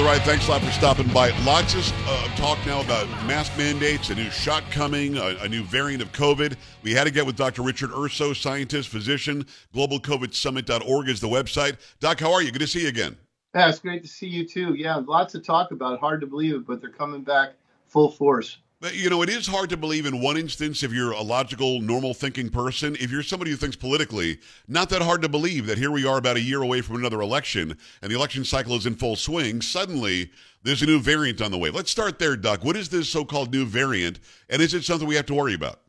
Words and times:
the. 0.00 0.18
Thanks 0.20 0.48
a 0.48 0.50
lot 0.52 0.62
for 0.62 0.70
stopping 0.70 1.08
by. 1.08 1.30
Lots 1.44 1.74
of 1.74 1.92
uh, 2.06 2.26
talk 2.36 2.58
now 2.66 2.80
about 2.80 3.06
mask 3.26 3.52
mandates, 3.58 4.08
a 4.08 4.14
new 4.14 4.30
shot 4.30 4.62
coming, 4.70 5.18
a, 5.18 5.36
a, 5.42 5.48
new 5.48 5.62
variant 5.62 6.00
of 6.00 6.10
COVID. 6.12 6.56
We 6.82 6.92
had 6.92 7.04
to 7.04 7.10
get 7.10 7.26
with 7.26 7.36
Dr. 7.36 7.60
Richard 7.60 7.90
Urso, 7.92 8.32
scientist, 8.32 8.88
physician. 8.88 9.44
GlobalCOVIDSummit.org 9.74 11.08
is 11.08 11.20
the 11.20 11.28
website. 11.28 11.76
Doc, 12.00 12.18
how 12.18 12.32
are 12.32 12.40
you? 12.42 12.50
Good 12.50 12.60
to 12.60 12.66
see 12.66 12.82
you 12.82 12.88
again. 12.88 13.14
Yeah, 13.54 13.68
it's 13.68 13.78
great 13.78 14.02
to 14.02 14.08
see 14.08 14.26
you 14.26 14.46
too. 14.46 14.74
Yeah, 14.74 14.96
lots 14.96 15.34
of 15.34 15.44
talk 15.44 15.70
about. 15.70 16.00
Hard 16.00 16.22
to 16.22 16.26
believe 16.26 16.54
it, 16.54 16.66
but 16.66 16.80
they're 16.80 16.88
coming 16.88 17.22
back 17.22 17.50
full 17.86 18.10
force. 18.10 18.58
You 18.82 19.10
know, 19.10 19.20
it 19.20 19.28
is 19.28 19.46
hard 19.46 19.68
to 19.70 19.76
believe 19.76 20.06
in 20.06 20.22
one 20.22 20.38
instance 20.38 20.82
if 20.82 20.90
you're 20.90 21.10
a 21.10 21.20
logical, 21.20 21.82
normal 21.82 22.14
thinking 22.14 22.48
person. 22.48 22.96
If 22.98 23.10
you're 23.10 23.22
somebody 23.22 23.50
who 23.50 23.58
thinks 23.58 23.76
politically, 23.76 24.38
not 24.68 24.88
that 24.88 25.02
hard 25.02 25.20
to 25.20 25.28
believe 25.28 25.66
that 25.66 25.76
here 25.76 25.90
we 25.90 26.06
are 26.06 26.16
about 26.16 26.38
a 26.38 26.40
year 26.40 26.62
away 26.62 26.80
from 26.80 26.96
another 26.96 27.20
election 27.20 27.76
and 28.00 28.10
the 28.10 28.16
election 28.16 28.42
cycle 28.42 28.74
is 28.76 28.86
in 28.86 28.94
full 28.94 29.16
swing. 29.16 29.60
Suddenly, 29.60 30.30
there's 30.62 30.80
a 30.80 30.86
new 30.86 30.98
variant 30.98 31.42
on 31.42 31.50
the 31.50 31.58
way. 31.58 31.68
Let's 31.68 31.90
start 31.90 32.18
there, 32.18 32.38
Doc. 32.38 32.64
What 32.64 32.74
is 32.74 32.88
this 32.88 33.10
so 33.10 33.22
called 33.22 33.52
new 33.52 33.66
variant? 33.66 34.18
And 34.48 34.62
is 34.62 34.72
it 34.72 34.82
something 34.82 35.06
we 35.06 35.16
have 35.16 35.26
to 35.26 35.34
worry 35.34 35.52
about? 35.52 35.80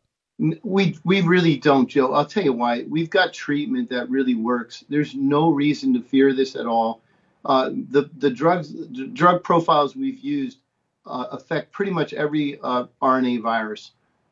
We, 0.62 1.00
we 1.06 1.22
really 1.22 1.56
don't, 1.56 1.88
Joe. 1.88 2.14
I'll 2.14 2.26
tell 2.26 2.44
you 2.44 2.52
why. 2.52 2.84
We've 2.90 3.10
got 3.10 3.32
treatment 3.32 3.90
that 3.92 4.10
really 4.10 4.36
works. 4.36 4.84
There's 4.90 5.16
no 5.16 5.50
reason 5.52 5.94
to 5.94 6.02
fear 6.02 6.34
this 6.34 6.58
at 6.58 6.66
all. 6.66 7.02
Uh, 7.46 7.70
the, 7.70 8.10
the 8.18 8.30
drugs, 8.30 8.74
the 8.74 9.10
drug 9.14 9.46
profiles 9.46 9.96
we've 9.96 10.20
used 10.20 10.58
uh, 11.06 11.28
affect 11.32 11.72
pretty 11.72 11.92
much 11.92 12.14
every 12.14 12.60
uh, 12.62 12.86
RNA 13.02 13.42
virus. 13.42 13.92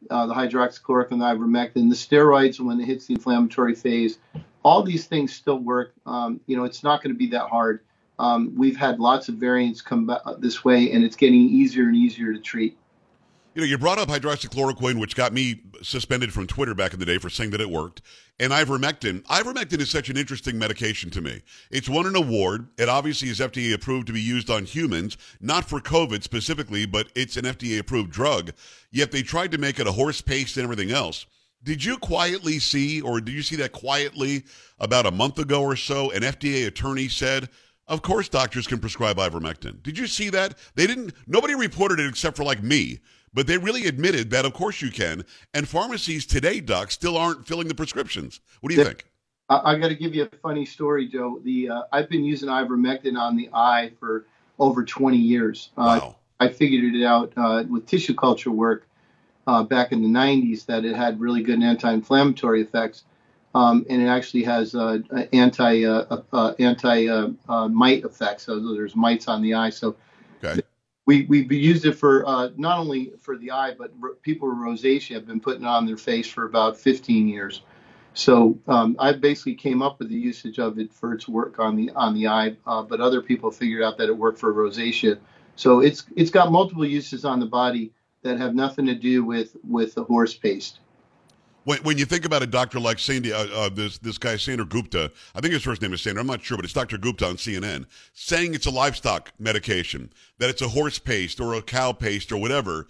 Uh, 0.09 0.25
the 0.27 0.33
hydroxychloroquine, 0.33 1.09
the 1.09 1.15
ivermectin, 1.17 1.89
the 1.89 1.95
steroids 1.95 2.59
when 2.59 2.79
it 2.79 2.85
hits 2.85 3.07
the 3.07 3.13
inflammatory 3.15 3.75
phase, 3.75 4.19
all 4.63 4.81
these 4.81 5.07
things 5.07 5.33
still 5.33 5.59
work. 5.59 5.93
Um, 6.05 6.39
you 6.45 6.55
know, 6.55 6.63
it's 6.63 6.83
not 6.83 7.03
going 7.03 7.13
to 7.13 7.17
be 7.17 7.27
that 7.27 7.47
hard. 7.47 7.81
Um, 8.17 8.53
we've 8.55 8.77
had 8.77 8.99
lots 8.99 9.29
of 9.29 9.35
variants 9.35 9.81
come 9.81 10.09
this 10.39 10.63
way, 10.63 10.91
and 10.91 11.03
it's 11.03 11.15
getting 11.15 11.41
easier 11.41 11.83
and 11.83 11.95
easier 11.95 12.33
to 12.33 12.39
treat. 12.39 12.77
You 13.55 13.61
know, 13.61 13.67
you 13.67 13.79
brought 13.79 13.97
up 13.97 14.09
hydroxychloroquine, 14.09 14.99
which 14.99 15.15
got 15.15 15.33
me 15.33 15.63
suspended 15.81 16.31
from 16.31 16.45
Twitter 16.45 16.75
back 16.75 16.93
in 16.93 16.99
the 16.99 17.05
day 17.05 17.17
for 17.17 17.31
saying 17.31 17.49
that 17.49 17.61
it 17.61 17.69
worked, 17.69 18.03
and 18.39 18.53
ivermectin. 18.53 19.23
Ivermectin 19.23 19.79
is 19.79 19.89
such 19.89 20.09
an 20.09 20.17
interesting 20.17 20.59
medication 20.59 21.09
to 21.09 21.21
me. 21.21 21.41
It's 21.71 21.89
won 21.89 22.05
an 22.05 22.15
award. 22.15 22.67
It 22.77 22.89
obviously 22.89 23.29
is 23.29 23.39
FDA 23.39 23.73
approved 23.73 24.05
to 24.05 24.13
be 24.13 24.21
used 24.21 24.51
on 24.51 24.65
humans, 24.65 25.17
not 25.41 25.65
for 25.65 25.79
COVID 25.79 26.21
specifically, 26.21 26.85
but 26.85 27.09
it's 27.15 27.37
an 27.37 27.45
FDA 27.45 27.79
approved 27.79 28.11
drug. 28.11 28.51
Yet 28.91 29.11
they 29.11 29.23
tried 29.23 29.51
to 29.51 29.57
make 29.57 29.79
it 29.79 29.87
a 29.87 29.93
horse 29.93 30.21
paste 30.21 30.57
and 30.57 30.63
everything 30.63 30.91
else. 30.91 31.25
Did 31.63 31.83
you 31.83 31.97
quietly 31.97 32.59
see, 32.59 33.01
or 33.01 33.19
did 33.19 33.33
you 33.33 33.41
see 33.41 33.55
that 33.55 33.71
quietly 33.71 34.45
about 34.79 35.07
a 35.07 35.11
month 35.11 35.39
ago 35.39 35.63
or 35.63 35.75
so? 35.75 36.11
An 36.11 36.21
FDA 36.21 36.67
attorney 36.67 37.07
said, 37.07 37.49
of 37.87 38.03
course 38.03 38.29
doctors 38.29 38.67
can 38.67 38.77
prescribe 38.77 39.17
ivermectin. 39.17 39.81
Did 39.81 39.97
you 39.97 40.05
see 40.05 40.29
that? 40.29 40.55
They 40.75 40.85
didn't, 40.85 41.13
nobody 41.25 41.55
reported 41.55 41.99
it 41.99 42.07
except 42.07 42.37
for 42.37 42.43
like 42.43 42.61
me 42.61 42.99
but 43.33 43.47
they 43.47 43.57
really 43.57 43.85
admitted 43.87 44.29
that, 44.31 44.45
of 44.45 44.53
course, 44.53 44.81
you 44.81 44.91
can. 44.91 45.25
And 45.53 45.67
pharmacies 45.67 46.25
today, 46.25 46.59
Doc, 46.59 46.91
still 46.91 47.17
aren't 47.17 47.47
filling 47.47 47.67
the 47.67 47.75
prescriptions. 47.75 48.39
What 48.61 48.69
do 48.69 48.75
you 48.75 48.83
think? 48.83 49.05
I, 49.49 49.73
I 49.73 49.77
got 49.77 49.89
to 49.89 49.95
give 49.95 50.15
you 50.15 50.23
a 50.31 50.37
funny 50.37 50.65
story, 50.65 51.07
Joe. 51.07 51.39
The 51.43 51.69
uh, 51.69 51.81
I've 51.91 52.09
been 52.09 52.23
using 52.23 52.49
ivermectin 52.49 53.17
on 53.17 53.35
the 53.35 53.49
eye 53.53 53.91
for 53.99 54.25
over 54.57 54.83
20 54.83 55.17
years. 55.17 55.69
Uh, 55.77 55.99
wow. 56.01 56.15
I 56.39 56.47
figured 56.47 56.95
it 56.95 57.05
out 57.05 57.33
uh, 57.35 57.63
with 57.69 57.85
tissue 57.85 58.15
culture 58.15 58.51
work 58.51 58.87
uh, 59.45 59.63
back 59.63 59.91
in 59.91 60.01
the 60.01 60.07
90s 60.07 60.65
that 60.67 60.85
it 60.85 60.95
had 60.95 61.19
really 61.19 61.43
good 61.43 61.61
anti-inflammatory 61.61 62.61
effects. 62.61 63.03
Um, 63.55 63.85
and 63.89 64.01
it 64.01 64.05
actually 64.05 64.43
has 64.43 64.75
uh, 64.75 64.99
anti 65.33 65.83
uh, 65.83 66.21
uh, 66.31 66.53
anti 66.59 67.27
mite 67.67 68.03
effects. 68.03 68.43
So 68.43 68.73
there's 68.73 68.95
mites 68.95 69.27
on 69.27 69.41
the 69.41 69.55
eye. 69.55 69.71
So 69.71 69.95
okay 70.43 70.61
we 71.09 71.25
we've 71.25 71.51
used 71.51 71.87
it 71.87 71.93
for 71.93 72.23
uh, 72.27 72.49
not 72.55 72.77
only 72.77 73.13
for 73.19 73.35
the 73.35 73.49
eye, 73.49 73.73
but 73.75 73.91
people 74.21 74.47
with 74.47 74.57
rosacea 74.59 75.15
have 75.15 75.25
been 75.25 75.39
putting 75.39 75.63
it 75.63 75.67
on 75.67 75.87
their 75.87 75.97
face 75.97 76.27
for 76.27 76.45
about 76.45 76.77
15 76.77 77.27
years. 77.27 77.63
So 78.13 78.59
um, 78.67 78.95
I 78.99 79.13
basically 79.13 79.55
came 79.55 79.81
up 79.81 79.97
with 79.97 80.09
the 80.09 80.15
usage 80.15 80.59
of 80.59 80.77
it 80.77 80.93
for 80.93 81.15
its 81.15 81.27
work 81.27 81.57
on 81.57 81.75
the 81.75 81.89
on 81.95 82.13
the 82.13 82.27
eye, 82.27 82.55
uh, 82.67 82.83
but 82.83 83.01
other 83.01 83.23
people 83.23 83.49
figured 83.49 83.81
out 83.81 83.97
that 83.97 84.07
it 84.07 84.15
worked 84.15 84.37
for 84.37 84.53
rosacea. 84.53 85.17
So 85.55 85.79
it's 85.79 86.05
it's 86.15 86.29
got 86.29 86.51
multiple 86.51 86.85
uses 86.85 87.25
on 87.25 87.39
the 87.39 87.47
body 87.47 87.91
that 88.21 88.37
have 88.37 88.53
nothing 88.53 88.85
to 88.85 88.93
do 88.93 89.25
with 89.25 89.57
with 89.67 89.95
the 89.95 90.03
horse 90.03 90.35
paste. 90.35 90.77
When, 91.69 91.77
when 91.83 91.97
you 91.99 92.05
think 92.05 92.25
about 92.25 92.41
a 92.41 92.47
doctor 92.47 92.79
like 92.79 92.97
Sandy, 92.97 93.31
uh, 93.31 93.45
uh, 93.45 93.69
this 93.69 93.99
this 93.99 94.17
guy 94.17 94.37
Sander 94.37 94.65
Gupta, 94.65 95.11
I 95.35 95.39
think 95.39 95.53
his 95.53 95.61
first 95.61 95.83
name 95.83 95.93
is 95.93 96.01
Sander. 96.01 96.19
I'm 96.19 96.25
not 96.25 96.41
sure, 96.41 96.57
but 96.57 96.65
it's 96.65 96.73
Dr. 96.73 96.97
Gupta 96.97 97.27
on 97.27 97.35
CNN 97.35 97.85
saying 98.13 98.55
it's 98.55 98.65
a 98.65 98.71
livestock 98.71 99.31
medication, 99.37 100.11
that 100.39 100.49
it's 100.49 100.63
a 100.63 100.67
horse 100.67 100.97
paste 100.97 101.39
or 101.39 101.53
a 101.53 101.61
cow 101.61 101.91
paste 101.91 102.31
or 102.31 102.37
whatever. 102.37 102.87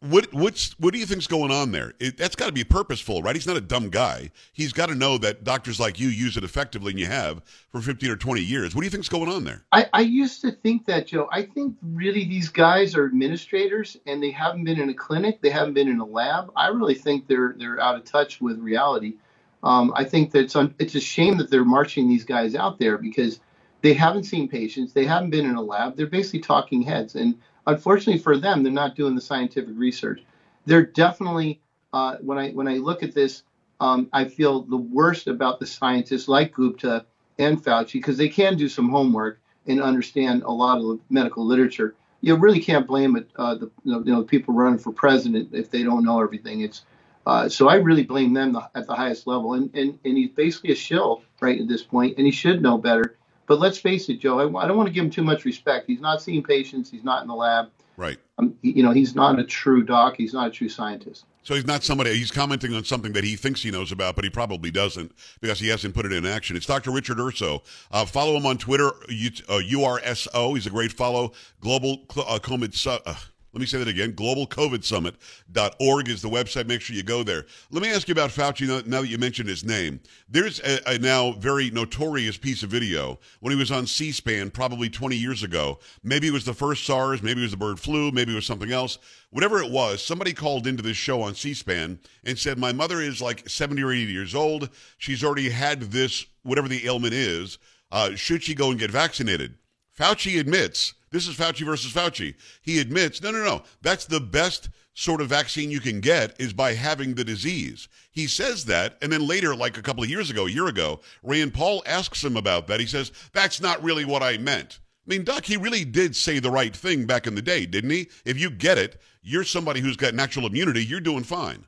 What 0.00 0.32
what's 0.32 0.78
what 0.78 0.94
do 0.94 0.98
you 0.98 1.04
think's 1.04 1.26
going 1.26 1.50
on 1.50 1.70
there? 1.70 1.92
It, 2.00 2.16
that's 2.16 2.34
got 2.34 2.46
to 2.46 2.52
be 2.52 2.64
purposeful, 2.64 3.20
right? 3.20 3.36
He's 3.36 3.46
not 3.46 3.58
a 3.58 3.60
dumb 3.60 3.90
guy. 3.90 4.30
He's 4.54 4.72
got 4.72 4.88
to 4.88 4.94
know 4.94 5.18
that 5.18 5.44
doctors 5.44 5.78
like 5.78 6.00
you 6.00 6.08
use 6.08 6.38
it 6.38 6.44
effectively, 6.44 6.92
and 6.92 6.98
you 6.98 7.06
have 7.06 7.42
for 7.68 7.82
15 7.82 8.10
or 8.10 8.16
20 8.16 8.40
years. 8.40 8.74
What 8.74 8.80
do 8.80 8.86
you 8.86 8.90
think's 8.90 9.10
going 9.10 9.28
on 9.28 9.44
there? 9.44 9.64
I, 9.70 9.86
I 9.92 10.00
used 10.00 10.40
to 10.42 10.52
think 10.52 10.86
that, 10.86 11.08
Joe. 11.08 11.28
I 11.30 11.42
think 11.42 11.76
really 11.82 12.24
these 12.24 12.48
guys 12.48 12.94
are 12.94 13.04
administrators, 13.04 13.98
and 14.06 14.22
they 14.22 14.30
haven't 14.30 14.64
been 14.64 14.80
in 14.80 14.88
a 14.88 14.94
clinic, 14.94 15.42
they 15.42 15.50
haven't 15.50 15.74
been 15.74 15.88
in 15.88 16.00
a 16.00 16.06
lab. 16.06 16.50
I 16.56 16.68
really 16.68 16.94
think 16.94 17.26
they're 17.26 17.54
they're 17.58 17.80
out 17.80 17.96
of 17.96 18.04
touch 18.04 18.40
with 18.40 18.58
reality. 18.58 19.16
Um, 19.62 19.92
I 19.94 20.04
think 20.04 20.30
that 20.32 20.40
it's 20.40 20.56
un, 20.56 20.74
it's 20.78 20.94
a 20.94 21.00
shame 21.00 21.36
that 21.38 21.50
they're 21.50 21.64
marching 21.66 22.08
these 22.08 22.24
guys 22.24 22.54
out 22.54 22.78
there 22.78 22.96
because 22.96 23.40
they 23.82 23.92
haven't 23.92 24.24
seen 24.24 24.48
patients, 24.48 24.94
they 24.94 25.04
haven't 25.04 25.28
been 25.28 25.44
in 25.44 25.56
a 25.56 25.62
lab. 25.62 25.96
They're 25.96 26.06
basically 26.06 26.40
talking 26.40 26.80
heads, 26.80 27.14
and 27.14 27.34
Unfortunately 27.66 28.20
for 28.20 28.36
them, 28.36 28.62
they're 28.62 28.72
not 28.72 28.96
doing 28.96 29.14
the 29.14 29.20
scientific 29.20 29.74
research. 29.76 30.22
They're 30.66 30.84
definitely 30.84 31.60
uh, 31.92 32.16
when 32.20 32.38
I 32.38 32.50
when 32.50 32.68
I 32.68 32.78
look 32.78 33.02
at 33.02 33.14
this, 33.14 33.44
um, 33.80 34.08
I 34.12 34.24
feel 34.24 34.62
the 34.62 34.76
worst 34.76 35.28
about 35.28 35.60
the 35.60 35.66
scientists 35.66 36.28
like 36.28 36.52
Gupta 36.52 37.06
and 37.38 37.62
Fauci 37.62 37.94
because 37.94 38.16
they 38.16 38.28
can 38.28 38.56
do 38.56 38.68
some 38.68 38.88
homework 38.88 39.40
and 39.66 39.80
understand 39.80 40.42
a 40.42 40.50
lot 40.50 40.78
of 40.78 40.84
the 40.84 41.00
medical 41.08 41.46
literature. 41.46 41.94
You 42.20 42.36
really 42.36 42.60
can't 42.60 42.86
blame 42.86 43.16
it, 43.16 43.30
uh, 43.36 43.54
the 43.54 43.70
you 43.84 44.02
know, 44.04 44.22
people 44.22 44.54
running 44.54 44.78
for 44.78 44.92
president 44.92 45.50
if 45.52 45.70
they 45.70 45.82
don't 45.82 46.04
know 46.04 46.20
everything. 46.20 46.62
It's 46.62 46.82
uh, 47.26 47.48
so 47.48 47.68
I 47.68 47.76
really 47.76 48.02
blame 48.02 48.34
them 48.34 48.58
at 48.74 48.86
the 48.86 48.94
highest 48.94 49.26
level, 49.26 49.54
and, 49.54 49.74
and 49.74 49.98
and 50.04 50.16
he's 50.16 50.30
basically 50.30 50.72
a 50.72 50.76
shill 50.76 51.22
right 51.40 51.60
at 51.60 51.68
this 51.68 51.82
point, 51.82 52.16
and 52.18 52.26
he 52.26 52.32
should 52.32 52.60
know 52.60 52.76
better. 52.76 53.16
But 53.46 53.58
let's 53.58 53.78
face 53.78 54.08
it, 54.08 54.20
Joe. 54.20 54.38
I, 54.38 54.64
I, 54.64 54.66
don't 54.66 54.76
want 54.76 54.88
to 54.88 54.92
give 54.92 55.04
him 55.04 55.10
too 55.10 55.22
much 55.22 55.44
respect. 55.44 55.86
He's 55.86 56.00
not 56.00 56.22
seeing 56.22 56.42
patients. 56.42 56.90
He's 56.90 57.04
not 57.04 57.22
in 57.22 57.28
the 57.28 57.34
lab. 57.34 57.68
Right. 57.96 58.18
Um, 58.38 58.56
he, 58.62 58.72
you 58.72 58.82
know, 58.82 58.90
he's 58.90 59.14
not 59.14 59.38
a 59.38 59.44
true 59.44 59.82
doc. 59.82 60.14
He's 60.16 60.32
not 60.32 60.48
a 60.48 60.50
true 60.50 60.68
scientist. 60.68 61.26
So 61.42 61.54
he's 61.54 61.66
not 61.66 61.84
somebody. 61.84 62.14
He's 62.14 62.30
commenting 62.30 62.74
on 62.74 62.84
something 62.84 63.12
that 63.12 63.22
he 63.22 63.36
thinks 63.36 63.62
he 63.62 63.70
knows 63.70 63.92
about, 63.92 64.16
but 64.16 64.24
he 64.24 64.30
probably 64.30 64.70
doesn't 64.70 65.12
because 65.40 65.60
he 65.60 65.68
hasn't 65.68 65.94
put 65.94 66.06
it 66.06 66.12
in 66.12 66.24
action. 66.24 66.56
It's 66.56 66.66
Dr. 66.66 66.90
Richard 66.90 67.20
Urso. 67.20 67.62
Uh, 67.92 68.06
follow 68.06 68.36
him 68.36 68.46
on 68.46 68.56
Twitter. 68.56 68.90
U, 69.10 69.30
uh, 69.48 69.60
URSO. 69.60 70.54
He's 70.54 70.66
a 70.66 70.70
great 70.70 70.92
follow. 70.92 71.32
Global 71.60 72.04
uh, 72.16 72.38
COVID. 72.42 72.86
Uh, 73.06 73.14
let 73.54 73.60
me 73.60 73.66
say 73.66 73.78
that 73.78 73.86
again. 73.86 74.12
GlobalCOVIDSummit.org 74.14 76.08
is 76.08 76.20
the 76.20 76.28
website. 76.28 76.66
Make 76.66 76.80
sure 76.80 76.96
you 76.96 77.04
go 77.04 77.22
there. 77.22 77.46
Let 77.70 77.84
me 77.84 77.92
ask 77.92 78.08
you 78.08 78.12
about 78.12 78.30
Fauci 78.30 78.84
now 78.84 79.02
that 79.02 79.06
you 79.06 79.16
mentioned 79.16 79.48
his 79.48 79.64
name. 79.64 80.00
There's 80.28 80.58
a, 80.58 80.80
a 80.90 80.98
now 80.98 81.32
very 81.32 81.70
notorious 81.70 82.36
piece 82.36 82.64
of 82.64 82.70
video 82.70 83.20
when 83.38 83.52
he 83.52 83.56
was 83.56 83.70
on 83.70 83.86
C 83.86 84.10
SPAN 84.10 84.50
probably 84.50 84.90
20 84.90 85.14
years 85.14 85.44
ago. 85.44 85.78
Maybe 86.02 86.26
it 86.26 86.32
was 86.32 86.44
the 86.44 86.52
first 86.52 86.84
SARS, 86.84 87.22
maybe 87.22 87.42
it 87.42 87.44
was 87.44 87.52
the 87.52 87.56
bird 87.56 87.78
flu, 87.78 88.10
maybe 88.10 88.32
it 88.32 88.34
was 88.34 88.46
something 88.46 88.72
else. 88.72 88.98
Whatever 89.30 89.62
it 89.62 89.70
was, 89.70 90.02
somebody 90.02 90.32
called 90.32 90.66
into 90.66 90.82
this 90.82 90.96
show 90.96 91.22
on 91.22 91.36
C 91.36 91.54
SPAN 91.54 92.00
and 92.24 92.36
said, 92.36 92.58
My 92.58 92.72
mother 92.72 93.00
is 93.00 93.22
like 93.22 93.48
70 93.48 93.84
or 93.84 93.92
80 93.92 94.10
years 94.10 94.34
old. 94.34 94.68
She's 94.98 95.22
already 95.22 95.50
had 95.50 95.80
this, 95.80 96.26
whatever 96.42 96.66
the 96.66 96.86
ailment 96.86 97.14
is. 97.14 97.58
Uh, 97.92 98.16
should 98.16 98.42
she 98.42 98.56
go 98.56 98.70
and 98.70 98.80
get 98.80 98.90
vaccinated? 98.90 99.54
Fauci 99.96 100.40
admits 100.40 100.94
this 101.14 101.28
is 101.28 101.36
Fauci 101.36 101.64
versus 101.64 101.92
Fauci. 101.92 102.34
He 102.60 102.80
admits, 102.80 103.22
no, 103.22 103.30
no, 103.30 103.44
no. 103.44 103.62
That's 103.82 104.04
the 104.04 104.20
best 104.20 104.68
sort 104.94 105.20
of 105.20 105.28
vaccine 105.28 105.70
you 105.70 105.78
can 105.80 106.00
get 106.00 106.34
is 106.40 106.52
by 106.52 106.74
having 106.74 107.14
the 107.14 107.24
disease. 107.24 107.88
He 108.10 108.26
says 108.26 108.64
that, 108.64 108.98
and 109.00 109.12
then 109.12 109.26
later, 109.26 109.54
like 109.54 109.78
a 109.78 109.82
couple 109.82 110.02
of 110.02 110.10
years 110.10 110.28
ago, 110.28 110.46
a 110.46 110.50
year 110.50 110.66
ago, 110.66 111.00
Rand 111.22 111.54
Paul 111.54 111.84
asks 111.86 112.22
him 112.22 112.36
about 112.36 112.66
that. 112.66 112.80
He 112.80 112.86
says, 112.86 113.12
that's 113.32 113.60
not 113.60 113.82
really 113.82 114.04
what 114.04 114.24
I 114.24 114.38
meant. 114.38 114.80
I 115.06 115.10
mean, 115.10 115.22
Doc, 115.22 115.44
he 115.44 115.56
really 115.56 115.84
did 115.84 116.16
say 116.16 116.40
the 116.40 116.50
right 116.50 116.74
thing 116.74 117.06
back 117.06 117.28
in 117.28 117.36
the 117.36 117.42
day, 117.42 117.64
didn't 117.64 117.90
he? 117.90 118.08
If 118.24 118.38
you 118.38 118.50
get 118.50 118.76
it, 118.76 119.00
you're 119.22 119.44
somebody 119.44 119.80
who's 119.80 119.96
got 119.96 120.14
natural 120.14 120.46
immunity, 120.46 120.84
you're 120.84 121.00
doing 121.00 121.22
fine. 121.22 121.64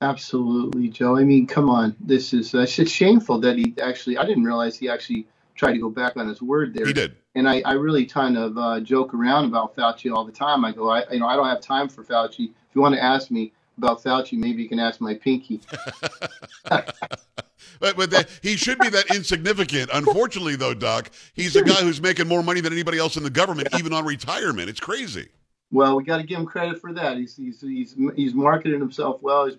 Absolutely, 0.00 0.88
Joe. 0.88 1.16
I 1.16 1.24
mean, 1.24 1.46
come 1.46 1.68
on. 1.68 1.94
This 2.00 2.32
is 2.32 2.54
uh, 2.54 2.60
it's 2.60 2.90
shameful 2.90 3.38
that 3.40 3.56
he 3.56 3.74
actually, 3.82 4.16
I 4.16 4.24
didn't 4.24 4.44
realize 4.44 4.76
he 4.76 4.88
actually 4.88 5.26
tried 5.58 5.72
to 5.72 5.78
go 5.78 5.90
back 5.90 6.16
on 6.16 6.28
his 6.28 6.40
word 6.40 6.72
there. 6.72 6.86
He 6.86 6.92
did. 6.92 7.16
And 7.34 7.48
I, 7.48 7.60
I 7.64 7.72
really 7.72 8.06
kind 8.06 8.38
of 8.38 8.56
uh, 8.56 8.80
joke 8.80 9.12
around 9.12 9.44
about 9.46 9.76
Fauci 9.76 10.14
all 10.14 10.24
the 10.24 10.32
time. 10.32 10.64
I 10.64 10.72
go, 10.72 10.88
I, 10.88 11.04
you 11.10 11.18
know, 11.18 11.26
I 11.26 11.36
don't 11.36 11.48
have 11.48 11.60
time 11.60 11.88
for 11.88 12.04
Fauci. 12.04 12.46
If 12.46 12.74
you 12.74 12.80
want 12.80 12.94
to 12.94 13.02
ask 13.02 13.30
me 13.30 13.52
about 13.76 14.02
Fauci, 14.02 14.38
maybe 14.38 14.62
you 14.62 14.68
can 14.68 14.78
ask 14.78 15.00
my 15.00 15.14
pinky. 15.14 15.60
but 16.68 16.96
but 17.80 18.10
that, 18.10 18.28
he 18.42 18.56
should 18.56 18.78
be 18.78 18.88
that 18.88 19.14
insignificant. 19.14 19.90
Unfortunately, 19.92 20.56
though, 20.56 20.74
Doc, 20.74 21.10
he's 21.34 21.56
a 21.56 21.62
guy 21.62 21.82
who's 21.82 22.00
making 22.00 22.28
more 22.28 22.42
money 22.42 22.60
than 22.60 22.72
anybody 22.72 22.98
else 22.98 23.16
in 23.16 23.24
the 23.24 23.30
government, 23.30 23.68
even 23.78 23.92
on 23.92 24.04
retirement. 24.04 24.68
It's 24.68 24.80
crazy. 24.80 25.28
Well, 25.70 25.96
we 25.96 26.04
got 26.04 26.18
to 26.18 26.22
give 26.22 26.38
him 26.38 26.46
credit 26.46 26.80
for 26.80 26.92
that. 26.94 27.18
He's 27.18 27.36
he's 27.36 27.60
he's 27.60 27.94
he's 28.16 28.34
marketed 28.34 28.80
himself 28.80 29.22
well. 29.22 29.46
He's 29.46 29.58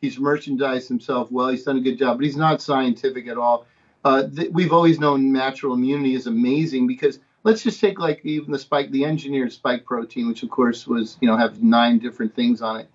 he's 0.00 0.18
merchandised 0.18 0.88
himself 0.88 1.30
well. 1.30 1.48
He's 1.48 1.64
done 1.64 1.76
a 1.76 1.80
good 1.80 1.98
job, 1.98 2.18
but 2.18 2.24
he's 2.24 2.36
not 2.36 2.60
scientific 2.60 3.28
at 3.28 3.38
all. 3.38 3.66
Uh, 4.04 4.28
th- 4.28 4.52
we've 4.52 4.72
always 4.72 5.00
known 5.00 5.32
natural 5.32 5.74
immunity 5.74 6.14
is 6.14 6.26
amazing 6.26 6.86
because 6.86 7.20
let's 7.42 7.62
just 7.62 7.80
take 7.80 7.98
like 7.98 8.20
even 8.24 8.52
the 8.52 8.58
spike, 8.58 8.90
the 8.90 9.04
engineered 9.04 9.52
spike 9.52 9.84
protein, 9.84 10.28
which 10.28 10.42
of 10.42 10.50
course 10.50 10.86
was 10.86 11.16
you 11.20 11.28
know 11.28 11.36
have 11.36 11.62
nine 11.62 11.98
different 11.98 12.34
things 12.34 12.60
on 12.60 12.80
it 12.80 12.88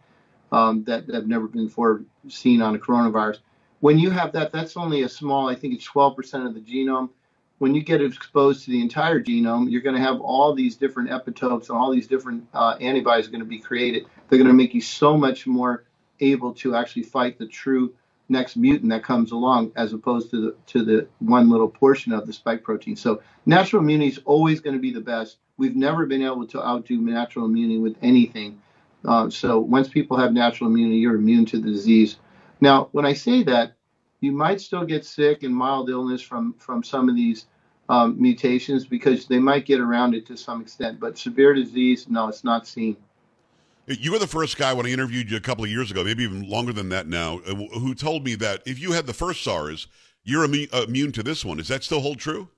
um, 0.52 0.84
that 0.84 1.08
have 1.10 1.28
never 1.28 1.48
been 1.48 1.66
before 1.68 2.04
seen 2.28 2.62
on 2.62 2.76
a 2.76 2.80
coronavirus. 2.80 3.40
When 3.80 3.98
you 3.98 4.10
have 4.10 4.34
that, 4.34 4.52
that's 4.52 4.76
only 4.76 5.04
a 5.04 5.10
small, 5.10 5.48
I 5.48 5.56
think 5.56 5.74
it's 5.74 5.88
12% 5.88 6.46
of 6.46 6.54
the 6.54 6.60
genome. 6.60 7.10
When 7.60 7.76
you 7.76 7.82
get 7.82 8.02
exposed 8.02 8.66
to 8.66 8.72
the 8.72 8.82
entire 8.82 9.22
genome, 9.22 9.70
you're 9.72 9.82
going 9.82 9.96
to 9.96 10.02
have 10.02 10.20
all 10.22 10.54
these 10.54 10.76
different 10.76 11.10
epitopes 11.10 11.70
and 11.70 11.78
all 11.78 11.92
these 11.92 12.08
different 12.08 12.46
uh, 12.54 12.76
antibodies 12.82 13.28
are 13.28 13.32
going 13.32 13.44
to 13.44 13.48
be 13.48 13.60
created. 13.60 14.06
They're 14.28 14.38
going 14.38 14.48
to 14.48 14.54
make 14.54 14.74
you 14.74 14.82
so 14.82 15.18
much 15.18 15.48
more 15.48 15.86
able 16.20 16.54
to 16.56 16.76
actually 16.76 17.04
fight 17.04 17.38
the 17.38 17.48
true 17.48 17.94
next 18.30 18.56
mutant 18.56 18.92
that 18.92 19.04
comes 19.04 19.32
along, 19.32 19.72
as 19.76 19.94
opposed 19.94 20.30
to 20.32 20.42
the 20.42 20.56
to 20.68 20.84
the 20.84 21.08
one 21.20 21.50
little 21.50 21.68
portion 21.68 22.14
of 22.14 22.26
the 22.28 22.34
spike 22.34 22.64
protein. 22.64 22.96
So 22.96 23.22
natural 23.46 23.82
immunity 23.82 24.12
is 24.12 24.20
always 24.26 24.60
going 24.62 24.76
to 24.76 24.82
be 24.82 24.94
the 24.94 25.02
best. 25.02 25.38
We've 25.58 25.76
never 25.76 26.06
been 26.06 26.24
able 26.24 26.48
to 26.48 26.66
outdo 26.66 27.00
natural 27.02 27.46
immunity 27.46 27.80
with 27.80 27.98
anything. 28.02 28.62
Uh, 29.06 29.30
so 29.30 29.60
once 29.60 29.90
people 29.90 30.18
have 30.18 30.34
natural 30.34 30.70
immunity, 30.70 30.98
you're 30.98 31.16
immune 31.16 31.46
to 31.48 31.60
the 31.60 31.70
disease. 31.70 32.18
Now, 32.62 32.90
when 32.92 33.06
I 33.06 33.14
say 33.14 33.44
that, 33.44 33.74
you 34.22 34.32
might 34.32 34.62
still 34.62 34.86
get 34.86 35.06
sick 35.06 35.44
and 35.44 35.56
mild 35.56 35.90
illness 35.90 36.22
from 36.22 36.54
from 36.60 36.84
some 36.84 37.10
of 37.10 37.16
these 37.16 37.46
um, 37.90 38.22
mutations 38.22 38.86
because 38.86 39.26
they 39.26 39.40
might 39.40 39.66
get 39.66 39.80
around 39.80 40.14
it 40.14 40.28
to 40.28 40.38
some 40.38 40.62
extent. 40.62 41.00
But 41.00 41.18
severe 41.18 41.54
disease, 41.54 42.08
no, 42.10 42.28
it's 42.28 42.44
not 42.44 42.68
seen. 42.68 42.98
You 43.90 44.12
were 44.12 44.20
the 44.20 44.28
first 44.28 44.58
guy 44.58 44.72
when 44.72 44.86
I 44.86 44.90
interviewed 44.90 45.32
you 45.32 45.38
a 45.38 45.42
couple 45.42 45.64
of 45.64 45.72
years 45.72 45.90
ago, 45.90 46.04
maybe 46.04 46.24
even 46.24 46.48
longer 46.48 46.72
than 46.72 46.90
that 46.90 47.08
now, 47.08 47.40
uh, 47.48 47.56
who 47.56 47.96
told 47.96 48.24
me 48.24 48.36
that 48.36 48.62
if 48.68 48.80
you 48.80 48.92
had 48.92 49.08
the 49.08 49.14
first 49.14 49.44
SARS, 49.44 49.88
you're 50.24 50.44
immune 50.44 51.12
to 51.14 51.24
this 51.24 51.44
one. 51.44 51.58
Does 51.58 51.70
that 51.70 51.84
still 51.84 52.00
hold 52.00 52.20
true? 52.20 52.50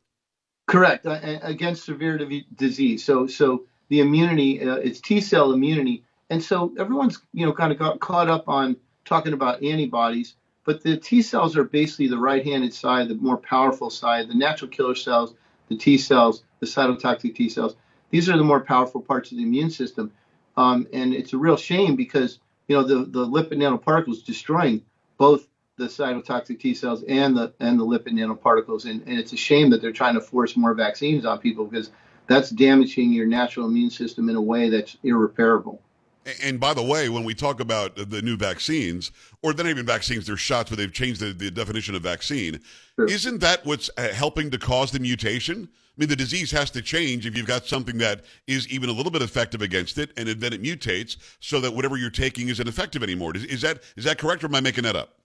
Correct. 0.67 1.05
Uh, 1.05 1.39
against 1.41 1.85
severe 1.85 2.19
disease. 2.55 3.03
So, 3.05 3.27
so 3.27 3.63
the 3.87 4.01
immunity, 4.01 4.61
uh, 4.61 4.75
it's 4.75 4.99
T 4.99 5.21
cell 5.21 5.53
immunity, 5.53 6.03
and 6.29 6.43
so 6.43 6.73
everyone's 6.77 7.19
you 7.33 7.45
know 7.45 7.53
kind 7.53 7.71
of 7.71 7.79
got 7.79 7.99
caught 8.01 8.29
up 8.29 8.49
on 8.49 8.75
talking 9.05 9.33
about 9.33 9.63
antibodies, 9.63 10.35
but 10.65 10.83
the 10.83 10.97
T 10.97 11.21
cells 11.21 11.55
are 11.55 11.63
basically 11.63 12.07
the 12.07 12.17
right-handed 12.17 12.73
side, 12.73 13.07
the 13.07 13.15
more 13.15 13.37
powerful 13.37 13.89
side. 13.89 14.27
The 14.27 14.35
natural 14.35 14.69
killer 14.69 14.95
cells, 14.95 15.33
the 15.69 15.77
T 15.77 15.97
cells, 15.97 16.43
the 16.59 16.65
cytotoxic 16.65 17.35
T 17.35 17.47
cells. 17.47 17.75
These 18.09 18.29
are 18.29 18.37
the 18.37 18.43
more 18.43 18.59
powerful 18.59 19.01
parts 19.01 19.31
of 19.31 19.37
the 19.37 19.43
immune 19.43 19.69
system. 19.69 20.11
Um, 20.57 20.87
and 20.93 21.13
it's 21.13 21.33
a 21.33 21.37
real 21.37 21.57
shame 21.57 21.95
because 21.95 22.39
you 22.67 22.75
know 22.75 22.83
the, 22.83 23.05
the 23.05 23.25
lipid 23.25 23.53
nanoparticles 23.53 24.23
destroying 24.25 24.83
both 25.17 25.47
the 25.77 25.85
cytotoxic 25.85 26.59
T 26.59 26.73
cells 26.73 27.03
and 27.07 27.35
the 27.35 27.53
and 27.59 27.79
the 27.79 27.85
lipid 27.85 28.09
nanoparticles, 28.09 28.85
and, 28.85 29.01
and 29.07 29.17
it's 29.17 29.33
a 29.33 29.37
shame 29.37 29.69
that 29.71 29.81
they're 29.81 29.91
trying 29.91 30.15
to 30.15 30.21
force 30.21 30.55
more 30.55 30.73
vaccines 30.73 31.25
on 31.25 31.39
people 31.39 31.65
because 31.65 31.91
that's 32.27 32.49
damaging 32.49 33.11
your 33.11 33.25
natural 33.25 33.65
immune 33.65 33.89
system 33.89 34.29
in 34.29 34.35
a 34.35 34.41
way 34.41 34.69
that's 34.69 34.97
irreparable. 35.03 35.81
And 36.43 36.59
by 36.59 36.75
the 36.75 36.83
way, 36.83 37.09
when 37.09 37.23
we 37.23 37.33
talk 37.33 37.59
about 37.59 37.95
the 37.95 38.21
new 38.21 38.37
vaccines, 38.37 39.11
or 39.41 39.53
they're 39.53 39.65
not 39.65 39.71
even 39.71 39.87
vaccines, 39.87 40.27
they're 40.27 40.37
shots, 40.37 40.69
but 40.69 40.77
they've 40.77 40.93
changed 40.93 41.19
the, 41.19 41.33
the 41.33 41.49
definition 41.49 41.95
of 41.95 42.03
vaccine. 42.03 42.59
Sure. 42.95 43.07
Isn't 43.07 43.39
that 43.39 43.65
what's 43.65 43.89
uh, 43.97 44.09
helping 44.09 44.51
to 44.51 44.59
cause 44.59 44.91
the 44.91 44.99
mutation? 44.99 45.67
I 45.97 46.01
mean, 46.01 46.09
the 46.09 46.15
disease 46.15 46.51
has 46.51 46.71
to 46.71 46.81
change 46.81 47.25
if 47.25 47.35
you've 47.35 47.47
got 47.47 47.65
something 47.65 47.97
that 47.97 48.23
is 48.47 48.67
even 48.69 48.89
a 48.89 48.93
little 48.93 49.11
bit 49.11 49.21
effective 49.21 49.61
against 49.61 49.97
it, 49.97 50.11
and 50.15 50.29
then 50.29 50.53
it 50.53 50.61
mutates 50.61 51.17
so 51.41 51.59
that 51.59 51.73
whatever 51.73 51.97
you're 51.97 52.09
taking 52.09 52.47
isn't 52.47 52.67
effective 52.67 53.03
anymore. 53.03 53.35
Is, 53.35 53.43
is 53.45 53.61
that 53.61 53.83
is 53.97 54.05
that 54.05 54.17
correct, 54.17 54.43
or 54.43 54.47
am 54.47 54.55
I 54.55 54.61
making 54.61 54.85
that 54.85 54.95
up? 54.95 55.17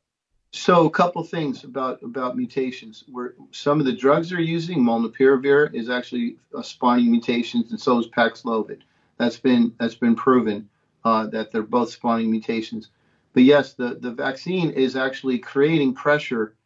So, 0.51 0.87
a 0.87 0.91
couple 0.91 1.23
things 1.23 1.63
about 1.63 2.03
about 2.03 2.37
mutations. 2.37 3.05
Where 3.13 3.35
some 3.53 3.79
of 3.79 3.87
the 3.87 3.93
drugs 3.93 4.31
they're 4.31 4.41
using, 4.41 4.81
molnupiravir, 4.81 5.73
is 5.73 5.89
actually 5.89 6.37
uh, 6.57 6.63
spawning 6.63 7.13
mutations, 7.13 7.71
and 7.71 7.81
so 7.81 7.99
is 8.01 8.09
Paxlovid. 8.09 8.81
That's 9.19 9.39
been 9.39 9.73
that's 9.79 9.95
been 9.95 10.17
proven 10.17 10.69
uh, 11.05 11.27
that 11.29 11.53
they're 11.53 11.63
both 11.63 11.91
spawning 11.91 12.31
mutations. 12.31 12.91
But 13.35 13.45
yes, 13.45 13.75
the 13.75 13.99
the 14.01 14.11
vaccine 14.11 14.71
is 14.71 14.97
actually 14.97 15.39
creating 15.39 15.95
pressure 15.95 16.57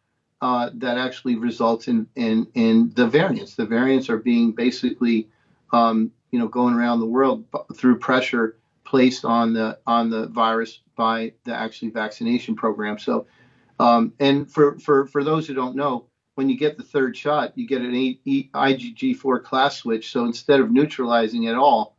uh, 0.43 0.71
that 0.75 0.97
actually 0.99 1.37
results 1.37 1.89
in, 1.89 2.07
in 2.17 2.47
in 2.55 2.93
the 2.95 3.07
variants. 3.07 3.57
The 3.57 3.67
variants 3.67 4.09
are 4.09 4.19
being 4.19 4.53
basically, 4.53 5.29
um, 5.73 6.11
you 6.31 6.39
know, 6.39 6.49
going 6.49 6.75
around 6.75 7.01
the 7.01 7.07
world 7.07 7.45
through 7.75 7.99
pressure 7.99 8.57
placed 8.85 9.25
on 9.25 9.53
the 9.53 9.79
on 9.87 10.11
the 10.11 10.27
virus 10.29 10.81
by 10.97 11.33
the 11.45 11.55
actually 11.55 11.91
vaccination 11.91 12.57
program. 12.57 12.99
So, 12.99 13.27
um, 13.79 14.13
and 14.19 14.51
for 14.51 14.79
for 14.79 15.07
for 15.07 15.23
those 15.23 15.47
who 15.47 15.55
don't 15.55 15.77
know, 15.77 16.07
when 16.35 16.49
you 16.49 16.57
get 16.57 16.79
the 16.79 16.83
third 16.83 17.17
shot, 17.17 17.57
you 17.57 17.67
get 17.67 17.83
an 17.83 17.93
IgG4 17.93 19.45
class 19.45 19.77
switch. 19.77 20.11
So 20.11 20.25
instead 20.25 20.61
of 20.61 20.71
neutralizing 20.71 21.45
it 21.45 21.55
all, 21.55 21.97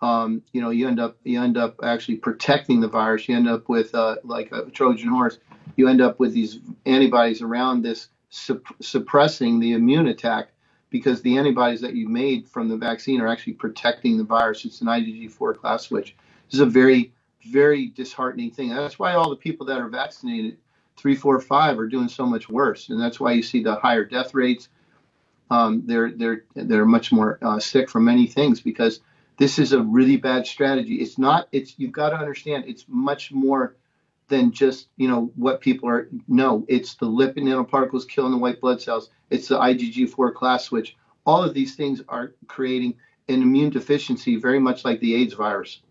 um, 0.00 0.42
you 0.52 0.60
know, 0.60 0.70
you 0.70 0.86
end 0.86 1.00
up 1.00 1.16
you 1.24 1.42
end 1.42 1.56
up 1.56 1.76
actually 1.82 2.16
protecting 2.16 2.80
the 2.80 2.88
virus. 2.88 3.28
You 3.28 3.34
end 3.34 3.48
up 3.48 3.68
with 3.68 3.94
uh, 3.94 4.16
like 4.22 4.52
a 4.52 4.70
Trojan 4.70 5.08
horse 5.08 5.38
you 5.76 5.88
end 5.88 6.00
up 6.00 6.18
with 6.18 6.32
these 6.32 6.60
antibodies 6.86 7.42
around 7.42 7.82
this 7.82 8.08
supp- 8.30 8.74
suppressing 8.80 9.58
the 9.58 9.72
immune 9.72 10.08
attack 10.08 10.50
because 10.90 11.22
the 11.22 11.38
antibodies 11.38 11.80
that 11.80 11.94
you 11.94 12.08
made 12.08 12.48
from 12.48 12.68
the 12.68 12.76
vaccine 12.76 13.20
are 13.20 13.28
actually 13.28 13.54
protecting 13.54 14.18
the 14.18 14.24
virus. 14.24 14.64
It's 14.64 14.80
an 14.80 14.88
IgG4 14.88 15.56
class 15.56 15.84
switch. 15.84 16.16
This 16.46 16.54
is 16.54 16.60
a 16.60 16.66
very, 16.66 17.12
very 17.46 17.88
disheartening 17.88 18.50
thing. 18.50 18.70
That's 18.70 18.98
why 18.98 19.14
all 19.14 19.30
the 19.30 19.36
people 19.36 19.66
that 19.66 19.78
are 19.78 19.88
vaccinated, 19.88 20.58
three, 20.96 21.14
four, 21.14 21.38
five, 21.40 21.78
are 21.78 21.86
doing 21.86 22.08
so 22.08 22.26
much 22.26 22.48
worse, 22.48 22.88
and 22.88 23.00
that's 23.00 23.20
why 23.20 23.32
you 23.32 23.42
see 23.42 23.62
the 23.62 23.76
higher 23.76 24.04
death 24.04 24.34
rates. 24.34 24.68
Um, 25.50 25.82
they're 25.86 26.12
they're 26.12 26.44
they're 26.54 26.86
much 26.86 27.10
more 27.12 27.38
uh, 27.42 27.58
sick 27.58 27.88
from 27.90 28.04
many 28.04 28.26
things 28.26 28.60
because 28.60 29.00
this 29.36 29.58
is 29.58 29.72
a 29.72 29.80
really 29.82 30.16
bad 30.16 30.46
strategy. 30.46 30.96
It's 30.96 31.18
not. 31.18 31.48
It's 31.52 31.74
you've 31.76 31.92
got 31.92 32.10
to 32.10 32.16
understand. 32.16 32.64
It's 32.66 32.84
much 32.88 33.32
more 33.32 33.76
than 34.30 34.52
just 34.52 34.88
you 34.96 35.06
know 35.06 35.30
what 35.36 35.60
people 35.60 35.88
are 35.88 36.08
no 36.26 36.64
it's 36.68 36.94
the 36.94 37.06
lipid 37.06 37.38
nanoparticles 37.38 38.08
killing 38.08 38.32
the 38.32 38.38
white 38.38 38.60
blood 38.60 38.80
cells. 38.80 39.10
It's 39.28 39.48
the 39.48 39.58
igg4 39.58 40.34
class 40.34 40.64
switch. 40.64 40.96
All 41.26 41.44
of 41.44 41.52
these 41.52 41.74
things 41.74 42.00
are 42.08 42.32
creating 42.46 42.94
an 43.28 43.42
immune 43.42 43.70
deficiency 43.70 44.36
very 44.36 44.58
much 44.58 44.84
like 44.84 45.00
the 45.00 45.14
aids 45.14 45.34
virus. 45.34 45.82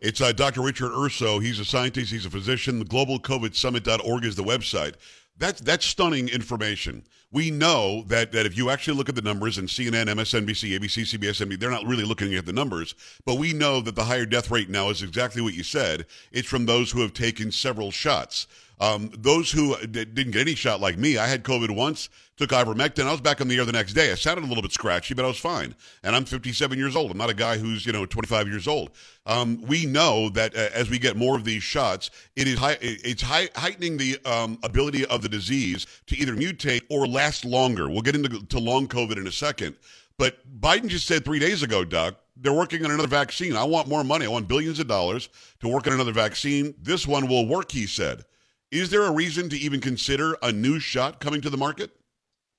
It's 0.00 0.20
uh, 0.20 0.32
dr 0.32 0.60
richard 0.60 0.92
urso. 0.92 1.38
He's 1.38 1.58
a 1.58 1.64
scientist. 1.64 2.12
He's 2.12 2.26
a 2.26 2.30
physician. 2.30 2.78
The 2.78 2.84
globalcovidsummit.org 2.84 4.24
is 4.26 4.36
the 4.36 4.44
website. 4.44 4.94
That's 5.38 5.60
that's 5.62 5.86
stunning 5.86 6.28
information. 6.28 7.04
We 7.32 7.52
know 7.52 8.02
that 8.08 8.32
that 8.32 8.44
if 8.44 8.56
you 8.56 8.70
actually 8.70 8.96
look 8.96 9.08
at 9.08 9.14
the 9.14 9.22
numbers 9.22 9.56
and 9.56 9.68
CNN, 9.68 10.06
MSNBC, 10.06 10.78
ABC, 10.78 11.18
CBS, 11.18 11.46
NBC, 11.46 11.60
they're 11.60 11.70
not 11.70 11.86
really 11.86 12.04
looking 12.04 12.34
at 12.34 12.44
the 12.44 12.52
numbers, 12.52 12.94
but 13.24 13.36
we 13.36 13.52
know 13.52 13.80
that 13.80 13.94
the 13.94 14.04
higher 14.04 14.26
death 14.26 14.50
rate 14.50 14.68
now 14.68 14.90
is 14.90 15.02
exactly 15.02 15.40
what 15.40 15.54
you 15.54 15.62
said. 15.62 16.06
It's 16.32 16.48
from 16.48 16.66
those 16.66 16.90
who 16.90 17.02
have 17.02 17.12
taken 17.12 17.52
several 17.52 17.92
shots. 17.92 18.48
Um, 18.80 19.10
those 19.16 19.50
who 19.52 19.76
didn't 19.86 20.30
get 20.30 20.40
any 20.40 20.54
shot 20.54 20.80
like 20.80 20.96
me, 20.96 21.18
I 21.18 21.26
had 21.26 21.44
COVID 21.44 21.76
once, 21.76 22.08
took 22.38 22.48
ivermectin. 22.50 23.06
I 23.06 23.12
was 23.12 23.20
back 23.20 23.42
on 23.42 23.48
the 23.48 23.58
air 23.58 23.66
the 23.66 23.72
next 23.72 23.92
day. 23.92 24.10
I 24.10 24.14
sounded 24.14 24.44
a 24.44 24.46
little 24.46 24.62
bit 24.62 24.72
scratchy, 24.72 25.12
but 25.12 25.26
I 25.26 25.28
was 25.28 25.38
fine. 25.38 25.74
And 26.02 26.16
I'm 26.16 26.24
57 26.24 26.78
years 26.78 26.96
old. 26.96 27.10
I'm 27.10 27.18
not 27.18 27.28
a 27.28 27.34
guy 27.34 27.58
who's, 27.58 27.84
you 27.84 27.92
know, 27.92 28.06
25 28.06 28.48
years 28.48 28.66
old. 28.66 28.92
Um, 29.26 29.60
we 29.68 29.84
know 29.84 30.30
that 30.30 30.56
uh, 30.56 30.70
as 30.72 30.88
we 30.88 30.98
get 30.98 31.18
more 31.18 31.36
of 31.36 31.44
these 31.44 31.62
shots, 31.62 32.10
it 32.36 32.48
is 32.48 32.58
high, 32.58 32.78
it's 32.80 33.20
high, 33.20 33.50
heightening 33.54 33.98
the 33.98 34.18
um, 34.24 34.58
ability 34.62 35.04
of 35.04 35.20
the 35.20 35.28
disease 35.28 35.86
to 36.06 36.16
either 36.16 36.34
mutate 36.34 36.80
or 36.88 37.06
last 37.20 37.44
longer. 37.44 37.90
We'll 37.90 38.00
get 38.00 38.16
into 38.16 38.46
to 38.46 38.58
long 38.58 38.88
COVID 38.88 39.18
in 39.18 39.26
a 39.26 39.32
second. 39.32 39.76
But 40.16 40.38
Biden 40.60 40.88
just 40.88 41.06
said 41.06 41.22
three 41.22 41.38
days 41.38 41.62
ago, 41.62 41.84
Doc, 41.84 42.14
they're 42.34 42.52
working 42.52 42.82
on 42.84 42.90
another 42.90 43.08
vaccine. 43.08 43.54
I 43.56 43.64
want 43.64 43.88
more 43.88 44.02
money. 44.02 44.24
I 44.24 44.28
want 44.28 44.48
billions 44.48 44.80
of 44.80 44.88
dollars 44.88 45.28
to 45.60 45.68
work 45.68 45.86
on 45.86 45.92
another 45.92 46.12
vaccine. 46.12 46.74
This 46.80 47.06
one 47.06 47.28
will 47.28 47.46
work, 47.46 47.72
he 47.72 47.86
said. 47.86 48.24
Is 48.70 48.88
there 48.88 49.02
a 49.02 49.12
reason 49.12 49.50
to 49.50 49.56
even 49.58 49.80
consider 49.80 50.36
a 50.42 50.50
new 50.50 50.78
shot 50.78 51.20
coming 51.20 51.42
to 51.42 51.50
the 51.50 51.58
market? 51.58 51.90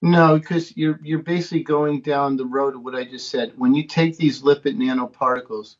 No, 0.03 0.37
because 0.37 0.75
you're 0.77 0.99
you're 1.01 1.23
basically 1.23 1.63
going 1.63 2.01
down 2.01 2.37
the 2.37 2.45
road 2.45 2.75
of 2.75 2.83
what 2.83 2.93
I 2.93 3.03
just 3.03 3.29
said. 3.29 3.53
When 3.55 3.73
you 3.73 3.87
take 3.87 4.17
these 4.17 4.43
lipid 4.43 4.75
nanoparticles, 4.75 5.77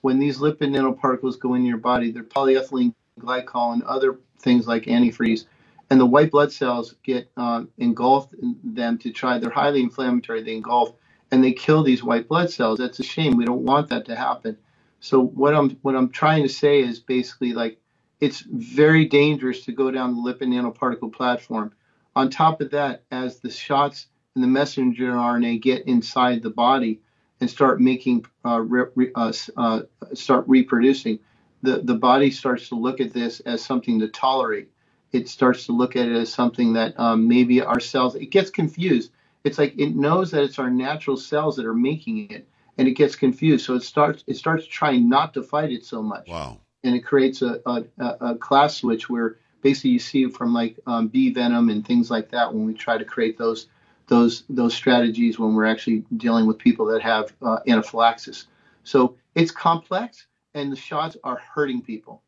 when 0.00 0.18
these 0.18 0.38
lipid 0.38 0.70
nanoparticles 0.70 1.38
go 1.38 1.54
in 1.54 1.66
your 1.66 1.78
body, 1.78 2.10
they're 2.10 2.22
polyethylene 2.22 2.94
glycol 3.20 3.74
and 3.74 3.82
other 3.82 4.20
things 4.38 4.66
like 4.66 4.84
antifreeze, 4.84 5.44
and 5.92 6.00
the 6.00 6.06
white 6.06 6.32
blood 6.32 6.50
cells 6.50 6.94
get 7.02 7.30
uh, 7.36 7.64
engulfed 7.76 8.32
in 8.42 8.56
them 8.64 8.96
to 9.00 9.12
try. 9.12 9.38
They're 9.38 9.50
highly 9.50 9.82
inflammatory. 9.82 10.42
They 10.42 10.54
engulf 10.56 10.94
and 11.30 11.44
they 11.44 11.52
kill 11.52 11.84
these 11.84 12.02
white 12.02 12.28
blood 12.28 12.50
cells. 12.50 12.78
That's 12.78 12.98
a 12.98 13.04
shame. 13.04 13.36
We 13.36 13.44
don't 13.44 13.66
want 13.66 13.90
that 13.90 14.06
to 14.06 14.16
happen. 14.16 14.56
So 15.02 15.22
what 15.22 15.54
I'm 15.54 15.72
what 15.82 15.94
I'm 15.94 16.08
trying 16.08 16.44
to 16.44 16.48
say 16.48 16.80
is 16.80 16.98
basically 16.98 17.52
like 17.52 17.78
it's 18.22 18.40
very 18.40 19.04
dangerous 19.04 19.66
to 19.66 19.72
go 19.74 19.92
down 19.92 20.16
the 20.16 20.22
lipid 20.22 20.48
nanoparticle 20.48 21.12
platform. 21.12 21.74
On 22.16 22.30
top 22.30 22.62
of 22.62 22.72
that, 22.72 23.04
as 23.12 23.40
the 23.40 23.50
shots 23.52 24.06
and 24.34 24.42
the 24.42 24.48
messenger 24.48 25.12
RNA 25.12 25.60
get 25.60 25.86
inside 25.86 26.42
the 26.42 26.50
body 26.50 27.02
and 27.42 27.50
start 27.50 27.82
making 27.82 28.24
uh, 28.46 28.60
re, 28.62 29.12
uh, 29.14 29.34
uh, 29.58 29.82
start 30.14 30.46
reproducing, 30.48 31.20
the 31.62 31.82
the 31.82 31.96
body 31.96 32.32
starts 32.32 32.70
to 32.70 32.76
look 32.76 33.00
at 33.02 33.14
this 33.14 33.42
as 33.42 33.62
something 33.62 34.00
to 34.00 34.08
tolerate. 34.08 34.71
It 35.12 35.28
starts 35.28 35.66
to 35.66 35.72
look 35.72 35.96
at 35.96 36.08
it 36.08 36.16
as 36.16 36.32
something 36.32 36.72
that 36.74 36.98
um, 36.98 37.28
maybe 37.28 37.60
our 37.60 37.80
cells. 37.80 38.14
It 38.14 38.26
gets 38.26 38.50
confused. 38.50 39.12
It's 39.44 39.58
like 39.58 39.78
it 39.78 39.94
knows 39.94 40.30
that 40.30 40.42
it's 40.42 40.58
our 40.58 40.70
natural 40.70 41.16
cells 41.16 41.56
that 41.56 41.66
are 41.66 41.74
making 41.74 42.30
it, 42.30 42.48
and 42.78 42.88
it 42.88 42.92
gets 42.92 43.16
confused. 43.16 43.66
So 43.66 43.74
it 43.74 43.82
starts 43.82 44.24
it 44.26 44.36
starts 44.36 44.66
trying 44.66 45.08
not 45.08 45.34
to 45.34 45.42
fight 45.42 45.70
it 45.70 45.84
so 45.84 46.02
much. 46.02 46.28
Wow. 46.28 46.58
And 46.84 46.96
it 46.96 47.00
creates 47.00 47.42
a, 47.42 47.60
a, 47.66 47.84
a 47.98 48.34
class 48.36 48.76
switch 48.76 49.08
where 49.08 49.36
basically 49.62 49.90
you 49.90 49.98
see 49.98 50.28
from 50.28 50.52
like 50.52 50.78
um, 50.86 51.08
bee 51.08 51.32
venom 51.32 51.68
and 51.70 51.86
things 51.86 52.10
like 52.10 52.30
that 52.30 52.52
when 52.52 52.64
we 52.66 52.74
try 52.74 52.98
to 52.98 53.04
create 53.04 53.38
those 53.38 53.68
those 54.08 54.44
those 54.48 54.74
strategies 54.74 55.38
when 55.38 55.54
we're 55.54 55.64
actually 55.64 56.04
dealing 56.16 56.46
with 56.46 56.58
people 56.58 56.86
that 56.86 57.02
have 57.02 57.32
uh, 57.42 57.58
anaphylaxis. 57.68 58.46
So 58.84 59.16
it's 59.34 59.50
complex, 59.50 60.26
and 60.54 60.70
the 60.70 60.76
shots 60.76 61.16
are 61.24 61.40
hurting 61.54 61.82
people. 61.82 62.22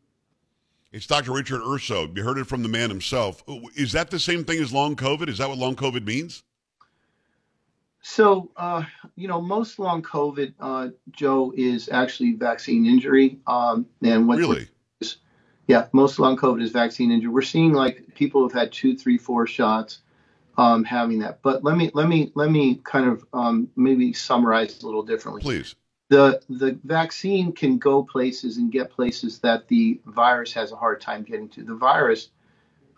It's 0.94 1.08
Dr. 1.08 1.32
Richard 1.32 1.60
Urso. 1.60 2.08
You 2.14 2.22
heard 2.22 2.38
it 2.38 2.46
from 2.46 2.62
the 2.62 2.68
man 2.68 2.88
himself. 2.88 3.42
Is 3.74 3.90
that 3.92 4.10
the 4.10 4.20
same 4.20 4.44
thing 4.44 4.62
as 4.62 4.72
long 4.72 4.94
COVID? 4.94 5.28
Is 5.28 5.38
that 5.38 5.48
what 5.48 5.58
long 5.58 5.74
COVID 5.74 6.06
means? 6.06 6.44
So, 8.00 8.52
uh, 8.56 8.84
you 9.16 9.26
know, 9.26 9.42
most 9.42 9.80
long 9.80 10.02
COVID, 10.02 10.54
uh, 10.60 10.90
Joe, 11.10 11.52
is 11.56 11.88
actually 11.88 12.34
vaccine 12.34 12.86
injury. 12.86 13.40
Um, 13.48 13.86
and 14.04 14.28
what 14.28 14.38
really? 14.38 14.68
Is, 15.00 15.16
Yeah, 15.66 15.88
most 15.90 16.20
long 16.20 16.36
COVID 16.36 16.62
is 16.62 16.70
vaccine 16.70 17.10
injury. 17.10 17.32
We're 17.32 17.42
seeing 17.42 17.72
like 17.72 18.14
people 18.14 18.42
who've 18.42 18.52
had 18.52 18.70
two, 18.70 18.96
three, 18.96 19.18
four 19.18 19.48
shots 19.48 19.98
um, 20.56 20.84
having 20.84 21.18
that. 21.18 21.40
But 21.42 21.64
let 21.64 21.76
me 21.76 21.90
let 21.92 22.06
me 22.06 22.30
let 22.36 22.52
me 22.52 22.76
kind 22.84 23.08
of 23.08 23.24
um, 23.32 23.68
maybe 23.74 24.12
summarize 24.12 24.80
a 24.80 24.86
little 24.86 25.02
differently. 25.02 25.42
Please. 25.42 25.74
The 26.08 26.40
the 26.48 26.78
vaccine 26.84 27.52
can 27.52 27.78
go 27.78 28.02
places 28.02 28.58
and 28.58 28.70
get 28.70 28.90
places 28.90 29.38
that 29.40 29.68
the 29.68 30.00
virus 30.06 30.52
has 30.52 30.72
a 30.72 30.76
hard 30.76 31.00
time 31.00 31.22
getting 31.22 31.48
to. 31.50 31.64
The 31.64 31.74
virus 31.74 32.30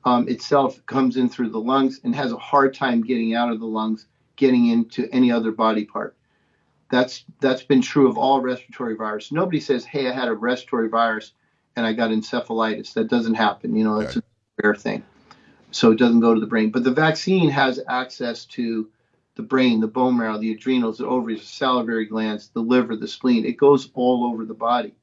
um, 0.05 0.29
itself 0.29 0.85
comes 0.87 1.17
in 1.17 1.29
through 1.29 1.51
the 1.51 1.61
lungs 1.61 2.01
and 2.05 2.15
has 2.15 2.33
a 2.33 2.37
hard 2.37 2.75
time 2.75 3.03
getting 3.03 3.35
out 3.35 3.53
of 3.53 3.61
the 3.61 3.67
lungs, 3.67 4.07
getting 4.35 4.67
into 4.67 5.09
any 5.13 5.31
other 5.31 5.53
body 5.53 5.85
part. 5.85 6.17
That's 6.91 7.25
that's 7.41 7.63
been 7.63 7.83
true 7.83 8.09
of 8.09 8.19
all 8.19 8.41
respiratory 8.41 8.97
viruses. 8.97 9.33
Nobody 9.33 9.61
says, 9.61 9.85
"Hey, 9.85 10.09
I 10.09 10.13
had 10.13 10.29
a 10.29 10.35
respiratory 10.35 10.89
virus 10.89 11.33
and 11.77 11.87
I 11.87 11.93
got 11.93 12.11
encephalitis." 12.11 12.95
That 12.95 13.09
doesn't 13.09 13.35
happen. 13.35 13.77
You 13.77 13.85
know, 13.85 14.01
that's 14.01 14.17
okay. 14.17 14.27
a 14.59 14.67
rare 14.67 14.75
thing 14.75 15.05
so 15.77 15.91
it 15.91 15.99
doesn't 15.99 16.21
go 16.21 16.35
to 16.35 16.41
the 16.41 16.47
brain. 16.47 16.71
But 16.71 16.85
the 16.85 16.91
vaccine 16.91 17.51
has 17.51 17.81
access 17.89 18.45
to 18.47 18.89
the 19.37 19.43
brain, 19.43 19.81
the 19.81 19.87
bone 19.87 20.17
marrow, 20.17 20.39
the 20.39 20.53
adrenals, 20.53 20.99
the 20.99 21.07
ovaries, 21.07 21.41
the 21.41 21.47
salivary 21.47 22.07
glands, 22.07 22.49
the 22.49 22.61
liver, 22.61 22.97
the 22.97 23.07
spleen. 23.09 23.45
It 23.45 23.59
goes 23.59 23.91
all 23.95 24.25
over 24.25 24.45
the 24.45 24.55
body. 24.55 24.95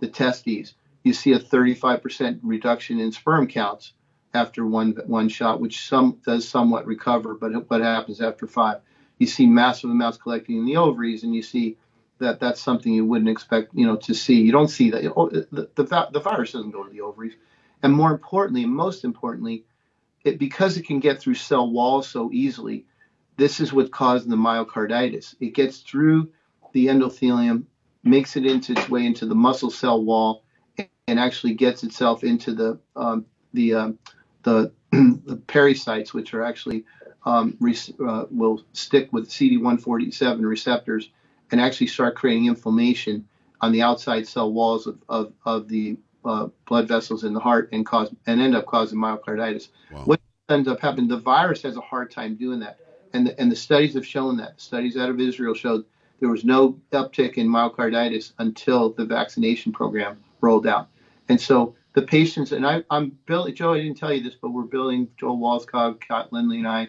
The 0.00 0.08
testes. 0.08 0.74
You 1.04 1.12
see 1.12 1.32
a 1.32 1.38
35% 1.38 2.40
reduction 2.42 2.98
in 3.00 3.12
sperm 3.12 3.46
counts 3.46 3.92
after 4.34 4.66
one 4.66 4.94
one 5.06 5.28
shot, 5.28 5.60
which 5.60 5.86
some 5.86 6.18
does 6.24 6.48
somewhat 6.48 6.86
recover, 6.86 7.34
but 7.34 7.68
what 7.68 7.80
happens 7.80 8.20
after 8.20 8.46
five? 8.46 8.80
You 9.18 9.26
see 9.26 9.46
massive 9.46 9.90
amounts 9.90 10.18
collecting 10.18 10.58
in 10.58 10.64
the 10.64 10.76
ovaries, 10.76 11.22
and 11.22 11.34
you 11.34 11.42
see 11.42 11.76
that 12.18 12.40
that's 12.40 12.60
something 12.60 12.92
you 12.92 13.04
wouldn't 13.04 13.28
expect, 13.30 13.74
you 13.74 13.86
know, 13.86 13.96
to 13.96 14.14
see. 14.14 14.40
You 14.40 14.52
don't 14.52 14.68
see 14.68 14.90
that. 14.90 15.12
Oh, 15.16 15.28
the, 15.28 15.68
the, 15.74 16.08
the 16.12 16.20
virus 16.20 16.52
doesn't 16.52 16.70
go 16.70 16.84
to 16.84 16.90
the 16.90 17.02
ovaries, 17.02 17.34
and 17.82 17.92
more 17.92 18.10
importantly, 18.10 18.64
most 18.64 19.04
importantly, 19.04 19.64
it, 20.24 20.38
because 20.38 20.76
it 20.76 20.86
can 20.86 21.00
get 21.00 21.20
through 21.20 21.34
cell 21.34 21.70
walls 21.70 22.08
so 22.08 22.30
easily, 22.32 22.86
this 23.36 23.60
is 23.60 23.72
what 23.72 23.90
caused 23.90 24.28
the 24.28 24.36
myocarditis. 24.36 25.34
It 25.40 25.54
gets 25.54 25.78
through 25.78 26.30
the 26.72 26.86
endothelium, 26.86 27.64
makes 28.04 28.36
it 28.36 28.46
into 28.46 28.72
its 28.72 28.88
way 28.88 29.04
into 29.04 29.26
the 29.26 29.34
muscle 29.34 29.70
cell 29.70 30.02
wall, 30.02 30.44
and 31.06 31.18
actually 31.18 31.54
gets 31.54 31.82
itself 31.82 32.24
into 32.24 32.54
the 32.54 32.78
um, 32.96 33.26
the 33.52 33.74
um, 33.74 33.98
the, 34.42 34.72
the 34.90 35.36
pericytes, 35.46 36.12
which 36.12 36.34
are 36.34 36.42
actually 36.42 36.84
um, 37.24 37.56
uh, 38.06 38.24
will 38.30 38.62
stick 38.72 39.12
with 39.12 39.28
CD147 39.28 40.42
receptors 40.42 41.10
and 41.50 41.60
actually 41.60 41.86
start 41.86 42.16
creating 42.16 42.46
inflammation 42.46 43.26
on 43.60 43.72
the 43.72 43.82
outside 43.82 44.26
cell 44.26 44.52
walls 44.52 44.86
of, 44.86 44.98
of, 45.08 45.32
of 45.44 45.68
the 45.68 45.96
uh, 46.24 46.48
blood 46.66 46.88
vessels 46.88 47.24
in 47.24 47.32
the 47.32 47.40
heart 47.40 47.68
and 47.72 47.86
cause 47.86 48.12
and 48.26 48.40
end 48.40 48.56
up 48.56 48.66
causing 48.66 48.98
myocarditis. 48.98 49.68
Wow. 49.90 50.02
What 50.04 50.20
ends 50.48 50.68
up 50.68 50.80
happening? 50.80 51.08
The 51.08 51.18
virus 51.18 51.62
has 51.62 51.76
a 51.76 51.80
hard 51.80 52.10
time 52.10 52.36
doing 52.36 52.60
that, 52.60 52.78
and 53.12 53.26
the, 53.26 53.40
and 53.40 53.50
the 53.50 53.56
studies 53.56 53.94
have 53.94 54.06
shown 54.06 54.36
that. 54.38 54.60
Studies 54.60 54.96
out 54.96 55.08
of 55.08 55.20
Israel 55.20 55.54
showed 55.54 55.84
there 56.20 56.30
was 56.30 56.44
no 56.44 56.78
uptick 56.92 57.34
in 57.34 57.48
myocarditis 57.48 58.32
until 58.38 58.90
the 58.90 59.04
vaccination 59.04 59.72
program 59.72 60.18
rolled 60.40 60.66
out, 60.66 60.88
and 61.28 61.40
so 61.40 61.74
the 61.94 62.02
patients 62.02 62.52
and 62.52 62.66
I, 62.66 62.82
I'm 62.90 63.16
building. 63.26 63.54
Joe, 63.54 63.74
I 63.74 63.80
didn't 63.80 63.98
tell 63.98 64.12
you 64.12 64.22
this, 64.22 64.36
but 64.40 64.50
we're 64.50 64.62
building. 64.62 65.08
Joel 65.18 65.38
Wallskog, 65.38 66.00
Kat 66.00 66.32
Lindley, 66.32 66.58
and 66.58 66.68
I, 66.68 66.88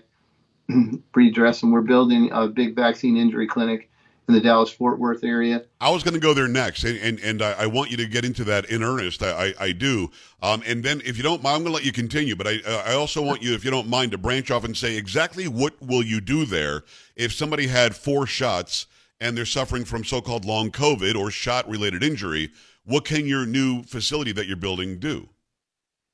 Bree 1.12 1.32
Dress, 1.32 1.64
and 1.64 1.72
we're 1.72 1.82
building 1.82 2.30
a 2.32 2.48
big 2.48 2.76
vaccine 2.76 3.18
injury 3.18 3.48
clinic 3.48 3.90
in 4.28 4.34
the 4.34 4.40
Dallas 4.40 4.72
Fort 4.72 5.00
Worth 5.00 5.24
area. 5.24 5.66
I 5.82 5.90
was 5.90 6.04
going 6.04 6.14
to 6.14 6.20
go 6.20 6.34
there 6.34 6.48
next, 6.48 6.84
and 6.84 6.98
and, 6.98 7.20
and 7.20 7.42
I, 7.42 7.52
I, 7.64 7.66
want 7.68 7.92
you 7.92 7.98
to 7.98 8.06
get 8.06 8.24
into 8.24 8.44
that 8.46 8.66
in 8.70 8.84
earnest. 8.84 9.22
I, 9.22 9.48
I, 9.48 9.54
I 9.60 9.72
do, 9.72 10.12
um, 10.42 10.64
and 10.66 10.84
then 10.84 11.02
if 11.06 11.18
you 11.18 11.24
don't 11.24 11.44
mind, 11.44 11.58
I'm 11.58 11.62
going 11.64 11.72
to 11.72 11.76
let 11.76 11.86
you 11.86 11.92
continue. 11.92 12.36
But 12.36 12.48
I 12.48 12.60
I 12.66 12.94
also 12.94 13.22
want 13.22 13.42
you, 13.42 13.54
if 13.54 13.66
you 13.66 13.72
don't 13.72 13.90
mind, 13.90 14.12
to 14.12 14.18
branch 14.18 14.50
off 14.52 14.64
and 14.64 14.76
say 14.76 14.96
exactly 14.96 15.48
what 15.48 15.74
will 15.82 16.04
you 16.04 16.22
do 16.22 16.46
there 16.46 16.84
if 17.16 17.34
somebody 17.34 17.68
had 17.68 17.96
four 17.96 18.26
shots 18.26 18.88
and 19.20 19.38
they're 19.38 19.46
suffering 19.46 19.86
from 19.86 20.04
so-called 20.04 20.44
long 20.44 20.70
COVID 20.70 21.16
or 21.16 21.32
shot-related 21.32 22.04
injury. 22.04 22.52
What 22.84 23.06
can 23.06 23.26
your 23.26 23.46
new 23.46 23.84
facility 23.84 24.34
that 24.34 24.48
you're 24.48 24.58
building 24.58 25.00
do? 25.00 25.30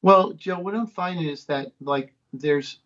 Well, 0.03 0.33
Joe, 0.33 0.59
what 0.59 0.75
I'm 0.75 0.85
finding 0.85 1.27
is 1.27 1.45
that 1.45 1.71
like 1.81 2.13
there's, 2.31 2.77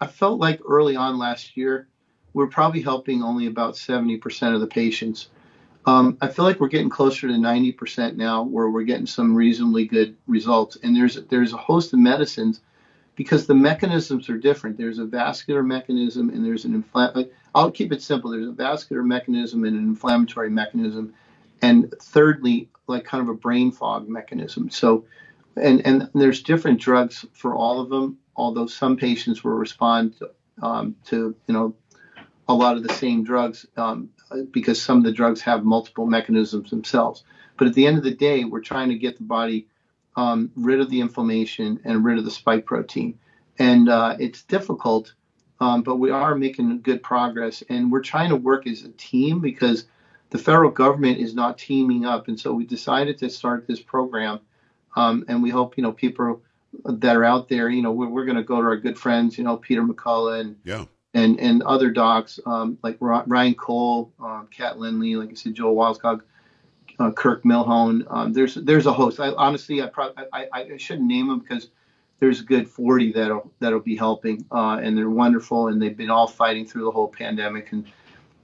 I 0.00 0.06
felt 0.06 0.38
like 0.38 0.60
early 0.66 0.94
on 0.94 1.18
last 1.18 1.56
year 1.56 1.88
we're 2.36 2.46
probably 2.46 2.82
helping 2.82 3.22
only 3.22 3.46
about 3.46 3.76
70% 3.76 4.54
of 4.54 4.60
the 4.60 4.66
patients. 4.66 5.30
Um, 5.86 6.18
I 6.20 6.28
feel 6.28 6.44
like 6.44 6.60
we're 6.60 6.68
getting 6.68 6.90
closer 6.90 7.28
to 7.28 7.32
90% 7.32 8.16
now, 8.16 8.42
where 8.42 8.68
we're 8.68 8.82
getting 8.82 9.06
some 9.06 9.34
reasonably 9.34 9.86
good 9.86 10.14
results. 10.26 10.76
And 10.82 10.94
there's 10.94 11.14
there's 11.30 11.54
a 11.54 11.56
host 11.56 11.94
of 11.94 11.98
medicines 11.98 12.60
because 13.14 13.46
the 13.46 13.54
mechanisms 13.54 14.28
are 14.28 14.36
different. 14.36 14.76
There's 14.76 14.98
a 14.98 15.06
vascular 15.06 15.62
mechanism 15.62 16.28
and 16.28 16.44
there's 16.44 16.66
an 16.66 16.82
infl. 16.82 17.30
I'll 17.54 17.70
keep 17.70 17.90
it 17.90 18.02
simple. 18.02 18.32
There's 18.32 18.48
a 18.48 18.52
vascular 18.52 19.02
mechanism 19.02 19.64
and 19.64 19.74
an 19.74 19.84
inflammatory 19.84 20.50
mechanism, 20.50 21.14
and 21.62 21.94
thirdly, 22.02 22.68
like 22.86 23.06
kind 23.06 23.22
of 23.22 23.30
a 23.30 23.38
brain 23.38 23.72
fog 23.72 24.10
mechanism. 24.10 24.68
So, 24.68 25.06
and 25.56 25.80
and 25.86 26.10
there's 26.14 26.42
different 26.42 26.82
drugs 26.82 27.24
for 27.32 27.54
all 27.54 27.80
of 27.80 27.88
them. 27.88 28.18
Although 28.36 28.66
some 28.66 28.98
patients 28.98 29.42
will 29.42 29.52
respond 29.52 30.16
um, 30.62 30.96
to 31.06 31.34
you 31.46 31.54
know 31.54 31.74
a 32.48 32.54
lot 32.54 32.76
of 32.76 32.82
the 32.82 32.94
same 32.94 33.24
drugs 33.24 33.66
um, 33.76 34.10
because 34.50 34.80
some 34.80 34.98
of 34.98 35.04
the 35.04 35.12
drugs 35.12 35.40
have 35.42 35.64
multiple 35.64 36.06
mechanisms 36.06 36.70
themselves. 36.70 37.24
But 37.56 37.68
at 37.68 37.74
the 37.74 37.86
end 37.86 37.98
of 37.98 38.04
the 38.04 38.14
day, 38.14 38.44
we're 38.44 38.60
trying 38.60 38.90
to 38.90 38.98
get 38.98 39.16
the 39.16 39.24
body 39.24 39.66
um, 40.16 40.50
rid 40.54 40.80
of 40.80 40.90
the 40.90 41.00
inflammation 41.00 41.80
and 41.84 42.04
rid 42.04 42.18
of 42.18 42.24
the 42.24 42.30
spike 42.30 42.66
protein. 42.66 43.18
And 43.58 43.88
uh, 43.88 44.16
it's 44.18 44.42
difficult, 44.42 45.14
um, 45.60 45.82
but 45.82 45.96
we 45.96 46.10
are 46.10 46.34
making 46.34 46.80
good 46.82 47.02
progress. 47.02 47.62
And 47.68 47.90
we're 47.90 48.02
trying 48.02 48.30
to 48.30 48.36
work 48.36 48.66
as 48.66 48.82
a 48.82 48.90
team 48.90 49.40
because 49.40 49.86
the 50.30 50.38
federal 50.38 50.70
government 50.70 51.18
is 51.18 51.34
not 51.34 51.58
teaming 51.58 52.04
up. 52.04 52.28
And 52.28 52.38
so 52.38 52.52
we 52.52 52.64
decided 52.64 53.18
to 53.18 53.30
start 53.30 53.66
this 53.66 53.80
program. 53.80 54.40
Um, 54.94 55.24
and 55.28 55.42
we 55.42 55.50
hope, 55.50 55.76
you 55.76 55.82
know, 55.82 55.92
people 55.92 56.42
that 56.84 57.16
are 57.16 57.24
out 57.24 57.48
there, 57.48 57.68
you 57.68 57.82
know, 57.82 57.92
we're, 57.92 58.08
we're 58.08 58.24
going 58.24 58.36
to 58.36 58.42
go 58.42 58.60
to 58.60 58.66
our 58.66 58.76
good 58.76 58.98
friends, 58.98 59.36
you 59.38 59.44
know, 59.44 59.56
Peter 59.56 59.82
McCullough 59.82 60.40
and 60.40 60.56
yeah 60.64 60.84
and 61.16 61.40
and 61.40 61.62
other 61.62 61.90
docs 61.90 62.38
um, 62.44 62.78
like 62.82 62.98
Ryan 63.00 63.54
Cole, 63.54 64.12
um, 64.20 64.48
Kat 64.50 64.78
Lindley, 64.78 65.16
like 65.16 65.30
I 65.30 65.34
said, 65.34 65.54
Joel 65.54 65.74
Wallskog, 65.74 66.20
uh, 66.98 67.10
Kirk 67.10 67.42
Milhoan. 67.42 68.06
Um, 68.10 68.34
there's 68.34 68.54
there's 68.54 68.84
a 68.84 68.92
host. 68.92 69.18
I 69.18 69.28
honestly 69.32 69.82
I, 69.82 69.86
pro- 69.86 70.12
I 70.32 70.46
I 70.52 70.76
shouldn't 70.76 71.08
name 71.08 71.28
them 71.28 71.40
because 71.40 71.70
there's 72.20 72.40
a 72.40 72.44
good 72.44 72.68
40 72.68 73.12
that'll 73.12 73.50
that'll 73.60 73.80
be 73.80 73.96
helping, 73.96 74.44
uh, 74.52 74.78
and 74.82 74.96
they're 74.96 75.08
wonderful, 75.08 75.68
and 75.68 75.80
they've 75.80 75.96
been 75.96 76.10
all 76.10 76.26
fighting 76.26 76.66
through 76.66 76.84
the 76.84 76.90
whole 76.90 77.08
pandemic. 77.08 77.72
And 77.72 77.86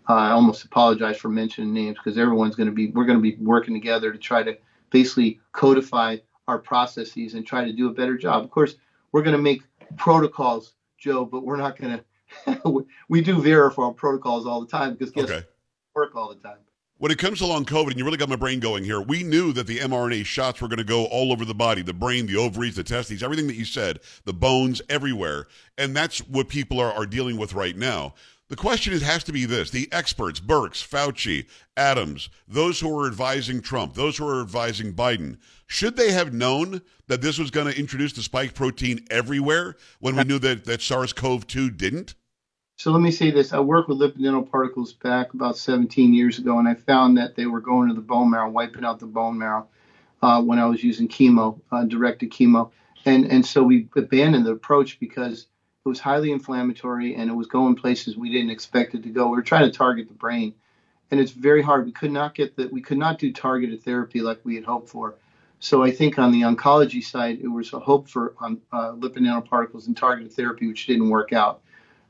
uh, 0.08 0.14
I 0.14 0.30
almost 0.30 0.64
apologize 0.64 1.18
for 1.18 1.28
mentioning 1.28 1.74
names 1.74 1.98
because 2.02 2.16
everyone's 2.16 2.56
going 2.56 2.68
to 2.68 2.74
be 2.74 2.90
we're 2.90 3.04
going 3.04 3.18
to 3.18 3.22
be 3.22 3.36
working 3.36 3.74
together 3.74 4.12
to 4.12 4.18
try 4.18 4.42
to 4.42 4.56
basically 4.88 5.40
codify 5.52 6.16
our 6.48 6.58
processes 6.58 7.34
and 7.34 7.46
try 7.46 7.66
to 7.66 7.72
do 7.72 7.88
a 7.88 7.92
better 7.92 8.16
job. 8.16 8.42
Of 8.42 8.50
course, 8.50 8.76
we're 9.12 9.22
going 9.22 9.36
to 9.36 9.42
make 9.42 9.62
protocols, 9.98 10.72
Joe, 10.98 11.26
but 11.26 11.44
we're 11.44 11.58
not 11.58 11.78
going 11.78 11.98
to 11.98 12.04
we 13.08 13.20
do 13.20 13.40
verify 13.40 13.90
protocols 13.94 14.46
all 14.46 14.60
the 14.60 14.66
time 14.66 14.94
because 14.94 15.10
guess 15.10 15.30
okay. 15.30 15.46
work 15.94 16.14
all 16.14 16.28
the 16.28 16.36
time. 16.36 16.58
when 16.98 17.10
it 17.10 17.18
comes 17.18 17.38
to 17.38 17.46
long 17.46 17.64
COVID, 17.64 17.90
and 17.90 17.98
you 17.98 18.04
really 18.04 18.16
got 18.16 18.28
my 18.28 18.36
brain 18.36 18.60
going 18.60 18.84
here, 18.84 19.00
we 19.00 19.22
knew 19.22 19.52
that 19.52 19.66
the 19.66 19.78
mRNA 19.78 20.24
shots 20.24 20.60
were 20.60 20.68
going 20.68 20.78
to 20.78 20.84
go 20.84 21.06
all 21.06 21.32
over 21.32 21.44
the 21.44 21.54
body, 21.54 21.82
the 21.82 21.92
brain, 21.92 22.26
the 22.26 22.36
ovaries, 22.36 22.76
the 22.76 22.84
testes, 22.84 23.22
everything 23.22 23.46
that 23.46 23.56
you 23.56 23.64
said, 23.64 24.00
the 24.24 24.32
bones, 24.32 24.80
everywhere. 24.88 25.46
And 25.78 25.96
that's 25.96 26.18
what 26.20 26.48
people 26.48 26.80
are, 26.80 26.92
are 26.92 27.06
dealing 27.06 27.36
with 27.36 27.54
right 27.54 27.76
now. 27.76 28.14
The 28.52 28.56
question 28.56 28.92
is, 28.92 29.00
has 29.00 29.24
to 29.24 29.32
be 29.32 29.46
this 29.46 29.70
the 29.70 29.88
experts, 29.92 30.38
Birx, 30.38 30.86
Fauci, 30.86 31.46
Adams, 31.74 32.28
those 32.46 32.80
who 32.80 32.98
are 32.98 33.06
advising 33.06 33.62
Trump, 33.62 33.94
those 33.94 34.18
who 34.18 34.28
are 34.28 34.42
advising 34.42 34.92
Biden, 34.92 35.38
should 35.66 35.96
they 35.96 36.12
have 36.12 36.34
known 36.34 36.82
that 37.06 37.22
this 37.22 37.38
was 37.38 37.50
going 37.50 37.72
to 37.72 37.78
introduce 37.78 38.12
the 38.12 38.20
spike 38.20 38.52
protein 38.52 39.06
everywhere 39.10 39.76
when 40.00 40.16
we 40.16 40.24
knew 40.26 40.38
that, 40.38 40.66
that 40.66 40.82
SARS 40.82 41.14
CoV 41.14 41.46
2 41.46 41.70
didn't? 41.70 42.14
So 42.82 42.90
let 42.90 43.00
me 43.00 43.12
say 43.12 43.30
this. 43.30 43.52
I 43.52 43.60
worked 43.60 43.88
with 43.88 44.00
lipid 44.00 44.18
nanoparticles 44.18 44.98
back 44.98 45.34
about 45.34 45.56
17 45.56 46.12
years 46.12 46.40
ago, 46.40 46.58
and 46.58 46.66
I 46.66 46.74
found 46.74 47.16
that 47.16 47.36
they 47.36 47.46
were 47.46 47.60
going 47.60 47.86
to 47.86 47.94
the 47.94 48.00
bone 48.00 48.30
marrow, 48.30 48.50
wiping 48.50 48.84
out 48.84 48.98
the 48.98 49.06
bone 49.06 49.38
marrow 49.38 49.68
uh, 50.20 50.42
when 50.42 50.58
I 50.58 50.66
was 50.66 50.82
using 50.82 51.06
chemo, 51.06 51.60
uh, 51.70 51.84
directed 51.84 52.32
chemo. 52.32 52.72
And, 53.04 53.26
and 53.26 53.46
so 53.46 53.62
we 53.62 53.88
abandoned 53.94 54.46
the 54.46 54.50
approach 54.50 54.98
because 54.98 55.46
it 55.86 55.88
was 55.88 56.00
highly 56.00 56.32
inflammatory 56.32 57.14
and 57.14 57.30
it 57.30 57.34
was 57.34 57.46
going 57.46 57.76
places 57.76 58.16
we 58.16 58.32
didn't 58.32 58.50
expect 58.50 58.96
it 58.96 59.04
to 59.04 59.10
go. 59.10 59.28
We 59.28 59.36
were 59.36 59.42
trying 59.42 59.70
to 59.70 59.78
target 59.78 60.08
the 60.08 60.14
brain, 60.14 60.52
and 61.12 61.20
it's 61.20 61.30
very 61.30 61.62
hard. 61.62 61.86
We 61.86 61.92
could 61.92 62.10
not 62.10 62.34
get 62.34 62.56
that. 62.56 62.72
we 62.72 62.80
could 62.80 62.98
not 62.98 63.20
do 63.20 63.32
targeted 63.32 63.84
therapy 63.84 64.22
like 64.22 64.40
we 64.42 64.56
had 64.56 64.64
hoped 64.64 64.88
for. 64.88 65.14
So 65.60 65.84
I 65.84 65.92
think 65.92 66.18
on 66.18 66.32
the 66.32 66.40
oncology 66.40 67.04
side, 67.04 67.38
it 67.40 67.46
was 67.46 67.72
a 67.74 67.78
hope 67.78 68.08
for 68.08 68.34
um, 68.40 68.60
uh, 68.72 68.90
lipid 68.94 69.18
nanoparticles 69.18 69.86
and 69.86 69.96
targeted 69.96 70.32
therapy, 70.32 70.66
which 70.66 70.88
didn't 70.88 71.10
work 71.10 71.32
out 71.32 71.62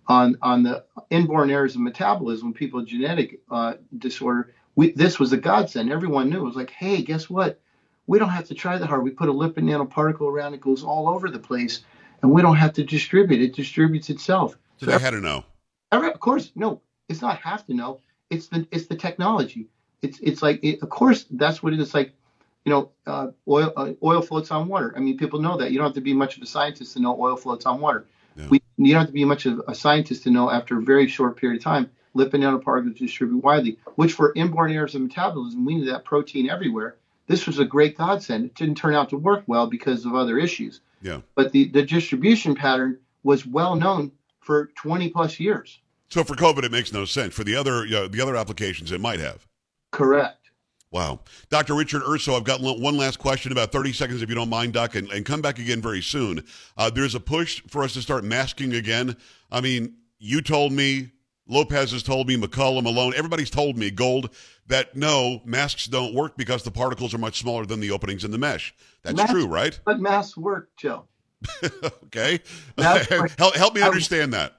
on 0.06 0.36
on 0.42 0.62
the 0.62 0.84
inborn 1.10 1.50
errors 1.50 1.74
of 1.74 1.80
metabolism, 1.80 2.52
people 2.52 2.80
with 2.80 2.88
genetic 2.88 3.40
uh, 3.50 3.74
disorder, 3.98 4.54
we, 4.74 4.92
this 4.92 5.18
was 5.18 5.32
a 5.32 5.36
godsend. 5.36 5.92
Everyone 5.92 6.30
knew 6.30 6.38
it 6.40 6.44
was 6.44 6.56
like, 6.56 6.70
hey, 6.70 7.02
guess 7.02 7.28
what? 7.28 7.60
We 8.06 8.18
don't 8.18 8.30
have 8.30 8.46
to 8.48 8.54
try 8.54 8.78
that 8.78 8.86
hard. 8.86 9.04
We 9.04 9.10
put 9.10 9.28
a 9.28 9.32
lipid 9.32 9.62
nanoparticle 9.62 10.22
around; 10.22 10.54
it 10.54 10.60
goes 10.60 10.82
all 10.82 11.08
over 11.08 11.30
the 11.30 11.38
place, 11.38 11.84
and 12.22 12.32
we 12.32 12.42
don't 12.42 12.56
have 12.56 12.72
to 12.74 12.84
distribute. 12.84 13.40
It 13.40 13.54
distributes 13.54 14.10
itself. 14.10 14.56
So, 14.78 14.86
they 14.86 14.98
had 14.98 15.10
to 15.10 15.20
know. 15.20 15.44
Every, 15.92 16.10
of 16.10 16.18
course, 16.18 16.52
no. 16.54 16.80
It's 17.08 17.22
not 17.22 17.38
have 17.38 17.64
to 17.66 17.74
know. 17.74 18.00
It's 18.30 18.48
the 18.48 18.66
it's 18.72 18.86
the 18.86 18.96
technology. 18.96 19.68
It's 20.00 20.18
it's 20.20 20.42
like 20.42 20.64
it, 20.64 20.82
of 20.82 20.88
course 20.88 21.26
that's 21.30 21.62
what 21.62 21.72
it 21.72 21.80
is 21.80 21.94
like. 21.94 22.12
You 22.64 22.70
know, 22.70 22.90
uh, 23.06 23.28
oil 23.48 23.72
uh, 23.76 23.92
oil 24.02 24.22
floats 24.22 24.50
on 24.50 24.68
water. 24.68 24.94
I 24.96 25.00
mean, 25.00 25.18
people 25.18 25.40
know 25.40 25.56
that. 25.58 25.72
You 25.72 25.78
don't 25.78 25.86
have 25.86 25.94
to 25.94 26.00
be 26.00 26.14
much 26.14 26.36
of 26.36 26.42
a 26.42 26.46
scientist 26.46 26.92
to 26.94 27.00
know 27.00 27.20
oil 27.20 27.36
floats 27.36 27.66
on 27.66 27.80
water. 27.80 28.06
Yeah. 28.36 28.46
We, 28.48 28.61
you 28.78 28.92
don't 28.92 29.00
have 29.00 29.08
to 29.08 29.12
be 29.12 29.24
much 29.24 29.46
of 29.46 29.62
a 29.68 29.74
scientist 29.74 30.24
to 30.24 30.30
know 30.30 30.50
after 30.50 30.78
a 30.78 30.82
very 30.82 31.08
short 31.08 31.36
period 31.36 31.58
of 31.58 31.64
time, 31.64 31.90
lipid 32.14 32.40
nanoparticles 32.40 32.98
distribute 32.98 33.42
widely, 33.42 33.78
which 33.96 34.12
for 34.12 34.32
inborn 34.34 34.72
errors 34.72 34.94
of 34.94 35.02
metabolism, 35.02 35.64
we 35.64 35.76
need 35.76 35.88
that 35.88 36.04
protein 36.04 36.48
everywhere. 36.48 36.96
This 37.26 37.46
was 37.46 37.58
a 37.58 37.64
great 37.64 37.96
godsend. 37.96 38.44
It 38.44 38.54
didn't 38.54 38.76
turn 38.76 38.94
out 38.94 39.10
to 39.10 39.16
work 39.16 39.44
well 39.46 39.66
because 39.66 40.04
of 40.04 40.14
other 40.14 40.38
issues. 40.38 40.80
Yeah. 41.00 41.20
But 41.34 41.52
the, 41.52 41.68
the 41.68 41.82
distribution 41.82 42.54
pattern 42.54 42.98
was 43.22 43.46
well 43.46 43.76
known 43.76 44.12
for 44.40 44.66
20 44.76 45.10
plus 45.10 45.38
years. 45.38 45.78
So 46.08 46.24
for 46.24 46.34
COVID, 46.34 46.64
it 46.64 46.72
makes 46.72 46.92
no 46.92 47.04
sense. 47.04 47.32
For 47.34 47.44
the 47.44 47.56
other 47.56 47.86
uh, 47.86 48.08
the 48.08 48.20
other 48.20 48.36
applications, 48.36 48.92
it 48.92 49.00
might 49.00 49.18
have. 49.18 49.46
Correct. 49.92 50.41
Wow. 50.92 51.20
Dr. 51.48 51.74
Richard 51.74 52.02
Urso, 52.06 52.36
I've 52.36 52.44
got 52.44 52.60
one 52.60 52.98
last 52.98 53.18
question, 53.18 53.50
about 53.50 53.72
30 53.72 53.94
seconds 53.94 54.22
if 54.22 54.28
you 54.28 54.34
don't 54.34 54.50
mind, 54.50 54.74
Doc, 54.74 54.94
and, 54.94 55.10
and 55.10 55.24
come 55.24 55.40
back 55.40 55.58
again 55.58 55.80
very 55.80 56.02
soon. 56.02 56.44
Uh, 56.76 56.90
there's 56.90 57.14
a 57.14 57.20
push 57.20 57.62
for 57.66 57.82
us 57.82 57.94
to 57.94 58.02
start 58.02 58.24
masking 58.24 58.74
again. 58.74 59.16
I 59.50 59.62
mean, 59.62 59.94
you 60.18 60.42
told 60.42 60.72
me, 60.72 61.12
Lopez 61.48 61.92
has 61.92 62.02
told 62.02 62.28
me, 62.28 62.36
McCullough, 62.36 62.82
Malone, 62.82 63.14
everybody's 63.16 63.48
told 63.48 63.78
me, 63.78 63.90
Gold, 63.90 64.34
that 64.66 64.94
no, 64.94 65.40
masks 65.46 65.86
don't 65.86 66.14
work 66.14 66.36
because 66.36 66.62
the 66.62 66.70
particles 66.70 67.14
are 67.14 67.18
much 67.18 67.40
smaller 67.40 67.64
than 67.64 67.80
the 67.80 67.90
openings 67.90 68.22
in 68.22 68.30
the 68.30 68.38
mesh. 68.38 68.74
That's 69.02 69.16
masks, 69.16 69.32
true, 69.32 69.46
right? 69.46 69.80
But 69.86 69.98
masks 69.98 70.36
work, 70.36 70.70
Joe. 70.76 71.06
okay. 72.04 72.40
Masks 72.76 73.08
help, 73.38 73.56
help 73.56 73.74
me 73.74 73.80
understand 73.80 74.34
that. 74.34 74.56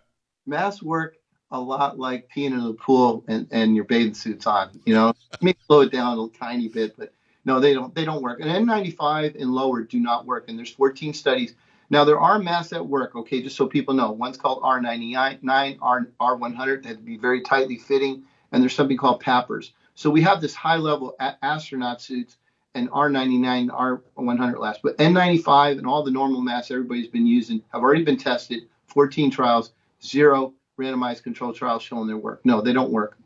Masks 0.48 0.82
work 0.82 1.16
a 1.54 1.60
lot 1.60 2.00
like 2.00 2.30
peeing 2.36 2.52
in 2.52 2.64
the 2.64 2.74
pool 2.74 3.24
and, 3.28 3.48
and 3.52 3.76
your 3.76 3.86
bathing 3.86 4.16
suits 4.16 4.46
on. 4.48 4.72
You 4.86 4.96
know, 4.96 5.14
maybe 5.40 5.58
slow 5.68 5.82
it 5.82 5.92
down 5.92 6.20
a 6.20 6.38
tiny 6.38 6.68
bit, 6.68 6.98
but 6.98 7.14
no, 7.46 7.60
they 7.60 7.74
don't. 7.74 7.94
They 7.94 8.06
don't 8.06 8.22
work. 8.22 8.40
And 8.42 8.68
N95 8.68 9.40
and 9.40 9.54
lower 9.54 9.84
do 9.84 10.00
not 10.00 10.26
work. 10.26 10.46
And 10.50 10.58
there's 10.58 10.72
14 10.72 11.14
studies. 11.14 11.56
Now 11.90 12.04
there 12.04 12.20
are 12.20 12.40
masks 12.40 12.72
that 12.72 12.86
work. 12.86 13.16
Okay, 13.16 13.42
just 13.42 13.56
so 13.56 13.68
people 13.68 13.94
know, 13.94 14.12
one's 14.12 14.38
called 14.38 14.64
R99, 14.64 15.78
R 15.82 16.10
R100 16.20 16.84
that 16.84 16.90
have 16.90 16.98
to 16.98 17.04
be 17.04 17.18
very 17.18 17.42
tightly 17.42 17.78
fitting, 17.78 18.24
and 18.52 18.62
there's 18.62 18.74
something 18.74 18.98
called 18.98 19.22
PAPRs. 19.22 19.72
So 19.94 20.10
we 20.10 20.22
have 20.22 20.42
this 20.42 20.56
high 20.56 20.78
level 20.78 21.16
astronaut 21.44 22.02
suits 22.02 22.38
and 22.74 22.90
R99, 22.90 23.70
R100 24.18 24.58
last, 24.58 24.82
but 24.82 24.98
N95 24.98 25.78
and 25.78 25.86
all 25.86 26.04
the 26.04 26.10
normal 26.10 26.42
masks 26.42 26.72
everybody's 26.72 27.08
been 27.08 27.28
using 27.28 27.62
have 27.72 27.84
already 27.84 28.04
been 28.04 28.18
tested. 28.18 28.64
14 28.88 29.30
trials, 29.30 29.74
zero 30.04 30.54
randomized 30.80 31.24
controlled 31.24 31.56
trials 31.56 31.84
showing 31.84 32.08
their 32.08 32.18
work. 32.18 32.42
No, 32.44 32.62
they 32.62 32.74
don't 32.74 32.92
work. 32.92 33.18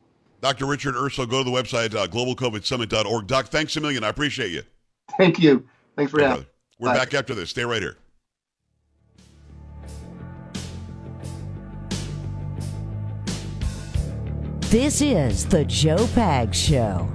Dr. 0.41 0.65
Richard 0.65 0.95
Urso, 0.95 1.25
go 1.25 1.43
to 1.43 1.49
the 1.49 1.55
website, 1.55 1.95
uh, 1.95 2.07
globalcovidsummit.org. 2.07 3.27
Doc, 3.27 3.47
thanks 3.47 3.75
a 3.75 3.81
million. 3.81 4.03
I 4.03 4.09
appreciate 4.09 4.51
you. 4.51 4.63
Thank 5.17 5.39
you. 5.39 5.67
Thanks 5.95 6.11
for 6.11 6.21
having 6.21 6.41
me. 6.41 6.47
We're 6.79 6.89
Bye. 6.89 6.97
back 6.97 7.13
after 7.13 7.33
this. 7.33 7.49
Stay 7.49 7.63
right 7.63 7.81
here. 7.81 7.97
This 14.69 15.01
is 15.01 15.45
the 15.45 15.63
Joe 15.63 15.95
Pags 15.95 16.53
Show. 16.53 17.09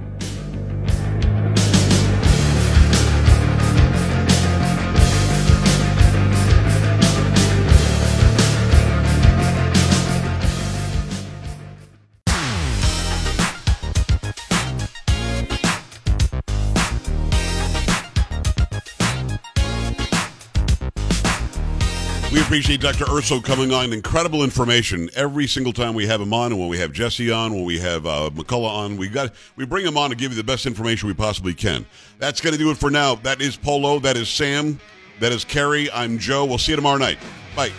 Appreciate 22.41 22.81
Dr. 22.81 23.05
Urso 23.11 23.39
coming 23.41 23.71
on. 23.71 23.93
Incredible 23.93 24.43
information 24.43 25.09
every 25.15 25.45
single 25.45 25.73
time 25.73 25.93
we 25.93 26.07
have 26.07 26.19
him 26.19 26.33
on, 26.33 26.51
and 26.51 26.59
when 26.59 26.69
we 26.69 26.79
have 26.79 26.91
Jesse 26.91 27.31
on, 27.31 27.53
when 27.53 27.63
we 27.63 27.77
have 27.79 28.05
uh, 28.05 28.31
McCullough 28.33 28.69
on, 28.69 28.97
we 28.97 29.07
got 29.07 29.33
we 29.55 29.65
bring 29.65 29.85
him 29.85 29.97
on 29.97 30.09
to 30.09 30.15
give 30.15 30.31
you 30.31 30.37
the 30.37 30.43
best 30.43 30.65
information 30.65 31.07
we 31.07 31.13
possibly 31.13 31.53
can. 31.53 31.85
That's 32.17 32.41
going 32.41 32.53
to 32.53 32.57
do 32.57 32.71
it 32.71 32.77
for 32.77 32.89
now. 32.89 33.15
That 33.15 33.41
is 33.41 33.55
Polo. 33.55 33.99
That 33.99 34.17
is 34.17 34.29
Sam. 34.29 34.79
That 35.19 35.31
is 35.31 35.45
Carrie. 35.45 35.91
I'm 35.91 36.17
Joe. 36.17 36.45
We'll 36.45 36.57
see 36.57 36.71
you 36.71 36.75
tomorrow 36.75 36.97
night. 36.97 37.19
Bye. 37.55 37.71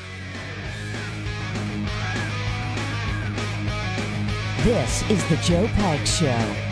This 4.63 5.03
is 5.11 5.23
the 5.29 5.37
Joe 5.37 5.67
Pags 5.67 6.21
Show. 6.21 6.64